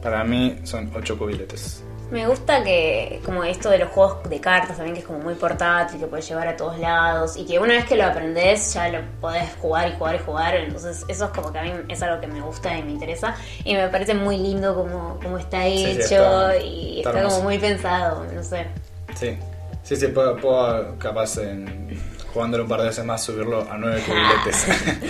Para 0.01 0.23
mí 0.23 0.60
son 0.63 0.91
ocho 0.95 1.17
cubiletes. 1.17 1.84
Me 2.11 2.27
gusta 2.27 2.63
que, 2.63 3.19
como 3.25 3.43
esto 3.43 3.69
de 3.69 3.79
los 3.79 3.89
juegos 3.89 4.29
de 4.29 4.39
cartas 4.39 4.77
también, 4.77 4.93
que 4.93 5.01
es 5.01 5.07
como 5.07 5.19
muy 5.19 5.33
portátil, 5.33 5.99
que 5.99 6.05
puedes 6.05 6.27
llevar 6.29 6.47
a 6.47 6.55
todos 6.55 6.77
lados 6.79 7.35
y 7.35 7.45
que 7.45 7.57
una 7.59 7.73
vez 7.73 7.85
que 7.85 7.95
lo 7.95 8.05
aprendes 8.05 8.73
ya 8.73 8.89
lo 8.89 8.99
podés 9.19 9.49
jugar 9.59 9.89
y 9.89 9.97
jugar 9.97 10.15
y 10.15 10.19
jugar. 10.19 10.55
Entonces, 10.55 11.03
eso 11.07 11.25
es 11.25 11.31
como 11.31 11.51
que 11.51 11.59
a 11.59 11.63
mí 11.63 11.71
es 11.89 12.01
algo 12.03 12.21
que 12.21 12.27
me 12.27 12.41
gusta 12.41 12.77
y 12.77 12.83
me 12.83 12.91
interesa. 12.91 13.35
Y 13.63 13.73
me 13.73 13.87
parece 13.89 14.13
muy 14.13 14.37
lindo 14.37 14.75
como, 14.75 15.19
como 15.21 15.37
está 15.39 15.63
sí, 15.63 15.85
hecho 15.87 16.03
está- 16.51 16.57
y 16.57 16.99
está 16.99 17.11
como 17.23 17.41
muy 17.41 17.57
pensado, 17.57 18.23
no 18.31 18.43
sé. 18.43 18.67
Sí, 19.15 19.37
sí, 19.83 19.95
sí, 19.95 20.07
puedo, 20.09 20.37
puedo 20.37 20.97
capaz 20.99 21.37
en 21.39 21.99
jugándolo 22.33 22.63
un 22.63 22.69
par 22.69 22.81
de 22.81 22.87
veces 22.87 23.03
más, 23.03 23.23
subirlo 23.23 23.61
a 23.71 23.77
nueve 23.77 24.01
cubiletes. 24.05 24.67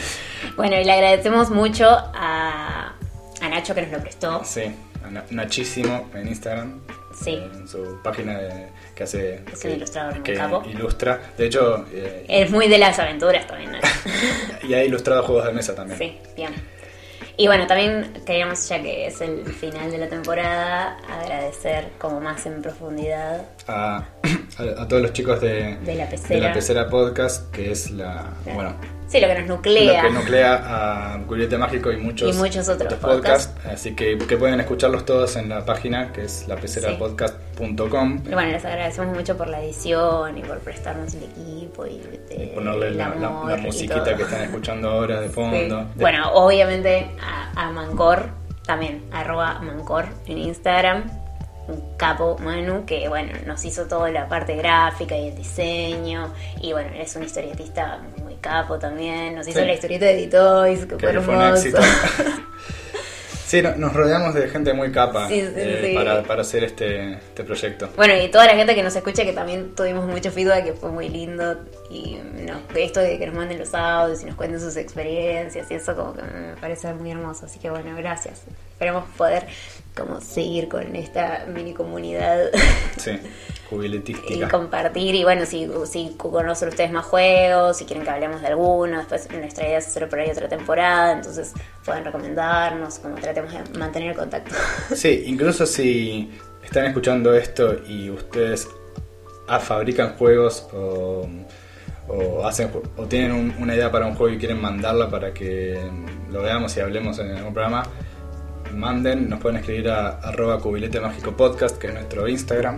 bueno, 0.55 0.77
y 0.79 0.83
le 0.85 0.91
agradecemos 0.93 1.49
mucho 1.49 1.89
a, 1.89 2.93
a 3.41 3.49
Nacho 3.49 3.75
que 3.75 3.81
nos 3.81 3.91
lo 3.91 3.99
prestó. 3.99 4.41
sí, 4.45 4.73
a 5.05 5.11
Na- 5.11 5.25
Nachísimo 5.29 6.09
en 6.13 6.27
Instagram. 6.27 6.79
Sí. 7.13 7.35
En 7.53 7.67
su 7.67 7.99
página 8.03 8.37
de- 8.39 8.67
que 8.93 9.03
hace. 9.03 9.35
Es 9.35 9.53
un 9.55 9.59
que- 9.61 9.71
ilustrador 9.77 10.13
muy 10.15 10.23
que 10.23 10.33
capo. 10.35 10.63
ilustra. 10.67 11.21
De 11.37 11.45
hecho, 11.45 11.85
eh, 11.93 12.25
Es 12.27 12.51
muy 12.51 12.67
de 12.67 12.77
las 12.77 12.99
aventuras 12.99 13.47
también, 13.47 13.71
Nacho. 13.71 13.87
y 14.67 14.73
ha 14.73 14.83
ilustrado 14.83 15.23
juegos 15.23 15.45
de 15.45 15.53
mesa 15.53 15.73
también. 15.75 15.97
Sí, 15.97 16.17
bien. 16.35 16.53
Y 17.37 17.47
bueno, 17.47 17.67
también 17.67 18.13
queríamos, 18.25 18.67
ya 18.69 18.81
que 18.81 19.07
es 19.07 19.19
el 19.21 19.45
final 19.45 19.91
de 19.91 19.97
la 19.97 20.07
temporada, 20.07 20.97
agradecer 21.21 21.89
como 21.99 22.19
más 22.21 22.45
en 22.45 22.61
profundidad 22.61 23.45
A, 23.67 24.05
a- 24.57 24.81
a 24.83 24.87
todos 24.87 25.01
los 25.01 25.13
chicos 25.13 25.41
de, 25.41 25.75
De 25.83 25.95
La 25.95 26.07
Pecera. 26.09 26.35
de 26.35 26.41
La 26.47 26.53
Pecera 26.53 26.89
Podcast, 26.89 27.51
que 27.51 27.71
es 27.71 27.91
la. 27.91 28.31
Bueno, 28.53 28.75
Sí, 29.07 29.19
lo 29.19 29.27
que 29.27 29.35
nos 29.39 29.47
nuclea. 29.47 30.01
Lo 30.03 30.09
que 30.09 30.15
nuclea 30.15 31.13
a 31.13 31.17
Mágico 31.59 31.91
y 31.91 31.97
muchos, 31.97 32.35
Y 32.35 32.37
muchos 32.39 32.67
otros 32.69 32.93
podcasts. 32.95 33.53
Así 33.71 33.95
que, 33.95 34.17
que 34.17 34.35
pueden 34.37 34.59
escucharlos 34.59 35.05
todos 35.05 35.35
en 35.35 35.47
la 35.49 35.63
página 35.63 36.11
que 36.11 36.23
es 36.25 36.47
Y 38.29 38.33
bueno, 38.33 38.51
les 38.51 38.65
agradecemos 38.65 39.15
mucho 39.15 39.37
por 39.37 39.47
la 39.47 39.61
edición 39.63 40.37
y 40.37 40.41
por 40.41 40.59
prestarnos 40.59 41.13
el 41.15 41.23
equipo 41.23 41.85
y, 41.85 42.01
eh, 42.29 42.51
Y 42.51 42.55
ponerle 42.55 42.87
el 42.89 42.97
la, 42.97 43.05
amor 43.05 43.57
musiquita 43.59 44.15
que 44.15 44.23
están 44.23 44.41
escuchando 44.43 44.89
ahora 44.89 45.21
de 45.21 45.27
Sí. 45.29 45.33
fondo. 45.33 45.77
De- 45.77 45.85
Bueno, 46.01 46.31
obviamente 46.33 47.11
a, 47.21 47.67
a 47.67 47.71
Mancor, 47.71 48.29
también, 48.65 49.03
arroba 49.11 49.59
Mancor 49.61 50.05
en 50.27 50.37
Instagram, 50.39 51.03
un 51.67 51.95
capo 51.97 52.37
Manu, 52.39 52.85
que 52.85 53.07
bueno, 53.09 53.31
nos 53.45 53.63
hizo 53.65 53.85
toda 53.85 54.11
la 54.11 54.27
parte 54.27 54.55
gráfica 54.55 55.15
y 55.17 55.29
el 55.29 55.35
diseño, 55.35 56.33
y 56.61 56.73
bueno, 56.73 56.89
es 56.95 57.15
un 57.15 57.23
historietista 57.23 57.99
muy 58.21 58.35
capo 58.35 58.77
también, 58.77 59.33
nos 59.35 59.47
hizo 59.47 59.59
Sí. 59.61 59.65
la 59.65 59.73
historieta 59.73 60.05
de 60.05 60.15
D-Toys, 60.17 60.85
que 60.85 60.97
que 60.97 61.07
fue 61.07 61.21
fue 61.21 61.35
un 61.35 61.41
hermoso. 61.41 61.67
éxito. 61.67 61.81
sí, 63.45 63.61
no- 63.61 63.75
nos 63.75 63.93
rodeamos 63.93 64.33
de 64.33 64.47
gente 64.49 64.73
muy 64.73 64.91
capa 64.91 65.27
Sí, 65.27 65.41
sí, 65.41 65.53
eh, 65.55 65.81
sí. 65.89 65.93
Para, 65.95 66.23
para 66.23 66.41
hacer 66.41 66.63
este, 66.63 67.13
este 67.13 67.43
proyecto. 67.43 67.89
Bueno, 67.95 68.13
y 68.21 68.29
toda 68.29 68.45
la 68.45 68.55
gente 68.55 68.75
que 68.75 68.83
nos 68.83 68.95
escucha, 68.95 69.23
que 69.23 69.33
también 69.33 69.75
tuvimos 69.75 70.05
mucho 70.07 70.31
feedback, 70.31 70.65
que 70.65 70.73
fue 70.73 70.91
muy 70.91 71.09
lindo. 71.09 71.59
Y 71.89 72.19
no, 72.45 72.59
esto 72.75 72.99
de 72.99 73.17
que 73.17 73.27
nos 73.27 73.35
manden 73.35 73.59
los 73.59 73.73
audios 73.73 74.21
y 74.21 74.25
nos 74.25 74.35
cuenten 74.35 74.59
sus 74.59 74.75
experiencias 74.77 75.69
y 75.69 75.75
eso 75.75 75.95
como 75.95 76.13
que 76.15 76.21
me 76.23 76.55
parece 76.59 76.93
muy 76.93 77.11
hermoso. 77.11 77.45
Así 77.45 77.59
que 77.59 77.69
bueno, 77.69 77.95
gracias. 77.97 78.41
Esperemos 78.73 79.05
poder 79.17 79.45
como 79.95 80.19
seguir 80.21 80.67
con 80.67 80.95
esta 80.95 81.45
mini 81.47 81.73
comunidad 81.73 82.49
Sí, 82.97 83.11
y 84.29 84.39
compartir. 84.49 85.15
Y 85.15 85.23
bueno, 85.23 85.45
si, 85.45 85.69
si 85.85 86.13
conocen 86.17 86.69
ustedes 86.69 86.91
más 86.91 87.05
juegos, 87.05 87.77
si 87.77 87.85
quieren 87.85 88.03
que 88.03 88.11
hablemos 88.11 88.41
de 88.41 88.47
alguno, 88.47 88.97
después 88.97 89.27
nuestra 89.31 89.65
idea 89.67 89.77
es 89.79 89.87
hacer 89.87 90.07
por 90.09 90.19
ahí 90.19 90.29
otra 90.29 90.47
temporada, 90.47 91.13
entonces 91.13 91.53
pueden 91.83 92.05
recomendarnos, 92.05 92.99
como 92.99 93.15
tratemos 93.15 93.51
de 93.51 93.79
mantener 93.79 94.11
el 94.11 94.17
contacto. 94.17 94.53
Sí, 94.95 95.23
incluso 95.27 95.65
si 95.65 96.31
están 96.63 96.85
escuchando 96.85 97.33
esto 97.33 97.75
y 97.87 98.09
ustedes 98.09 98.67
fabrican 99.61 100.15
juegos 100.17 100.67
o, 100.73 101.27
o 102.07 102.45
hacen 102.47 102.69
o 102.97 103.03
tienen 103.05 103.31
un- 103.31 103.55
una 103.59 103.75
idea 103.75 103.91
para 103.91 104.05
un 104.07 104.15
juego 104.15 104.33
y 104.35 104.37
quieren 104.39 104.61
mandarla 104.61 105.09
para 105.09 105.33
que 105.33 105.79
lo 106.31 106.41
veamos 106.41 106.75
y 106.77 106.79
hablemos 106.81 107.19
en 107.19 107.31
algún 107.31 107.53
programa, 107.53 107.83
manden, 108.75 109.29
nos 109.29 109.39
pueden 109.39 109.57
escribir 109.57 109.89
a 109.89 110.09
arroba 110.19 110.59
cubilete 110.59 110.99
mágico 110.99 111.31
podcast, 111.35 111.77
que 111.77 111.87
es 111.87 111.93
nuestro 111.93 112.27
Instagram. 112.27 112.77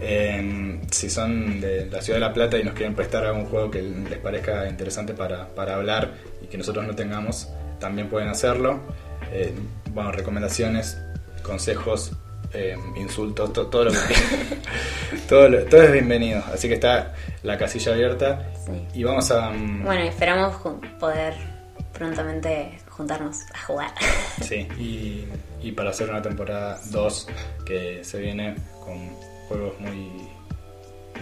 Eh, 0.00 0.80
si 0.90 1.08
son 1.08 1.60
de 1.60 1.86
la 1.86 2.02
ciudad 2.02 2.16
de 2.18 2.26
La 2.26 2.32
Plata 2.32 2.58
y 2.58 2.64
nos 2.64 2.74
quieren 2.74 2.94
prestar 2.94 3.24
algún 3.24 3.44
juego 3.46 3.70
que 3.70 3.80
les 3.82 4.18
parezca 4.18 4.68
interesante 4.68 5.14
para, 5.14 5.46
para 5.48 5.76
hablar 5.76 6.10
y 6.42 6.46
que 6.46 6.58
nosotros 6.58 6.84
no 6.86 6.94
tengamos, 6.94 7.48
también 7.78 8.08
pueden 8.08 8.28
hacerlo. 8.28 8.80
Eh, 9.32 9.52
bueno, 9.90 10.10
recomendaciones, 10.10 10.98
consejos, 11.42 12.12
eh, 12.52 12.76
insultos, 12.96 13.52
to- 13.52 13.66
todo 13.68 13.84
lo 13.86 13.90
que 13.92 13.98
todo, 15.28 15.48
lo- 15.48 15.64
todo 15.66 15.82
es 15.84 15.92
bienvenido. 15.92 16.42
Así 16.52 16.66
que 16.68 16.74
está 16.74 17.14
la 17.44 17.56
casilla 17.56 17.92
abierta 17.92 18.48
Sí. 18.66 18.86
y 19.00 19.04
vamos 19.04 19.30
a... 19.30 19.50
mm, 19.50 19.84
Bueno, 19.84 20.02
esperamos 20.02 20.56
poder 20.98 21.34
prontamente 21.92 22.78
juntarnos 22.88 23.38
a 23.54 23.58
jugar. 23.66 23.90
Sí, 24.42 24.66
y, 24.78 25.24
y 25.62 25.72
para 25.72 25.90
hacer 25.90 26.10
una 26.10 26.20
temporada 26.22 26.80
2 26.90 27.28
que 27.64 28.02
se 28.02 28.18
viene 28.20 28.56
con 28.84 29.10
juegos 29.48 29.78
muy, 29.80 30.10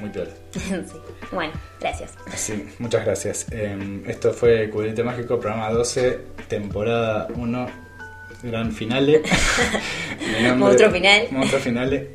muy 0.01 0.11
peores. 0.11 0.35
Sí. 0.53 0.97
Bueno, 1.33 1.53
gracias. 1.81 2.13
Sí, 2.35 2.69
muchas 2.79 3.05
gracias. 3.05 3.47
Eh, 3.51 4.03
esto 4.07 4.33
fue 4.33 4.71
Cubilete 4.71 5.03
Mágico, 5.05 5.39
programa 5.39 5.71
12, 5.71 6.19
temporada 6.49 7.29
1, 7.35 7.67
gran 8.45 8.73
finale. 8.73 9.23
Nombre- 10.43 10.55
Monstruo 10.55 10.91
final. 10.91 11.27
Monstruo 11.31 11.61
finale. 11.61 12.11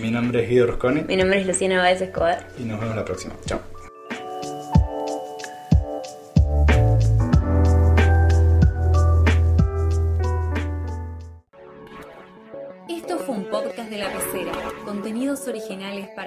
Mi 0.00 0.10
nombre 0.10 0.42
es 0.44 0.48
Guido 0.50 0.66
Rusconi 0.66 1.02
Mi 1.02 1.16
nombre 1.16 1.40
es 1.40 1.46
Luciana 1.46 1.78
Báez 1.78 2.00
Escobar. 2.02 2.46
y 2.58 2.62
nos 2.64 2.78
vemos 2.80 2.94
la 2.96 3.04
próxima. 3.04 3.34
Chao. 3.46 3.60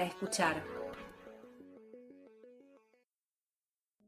escuchar. 0.05 0.82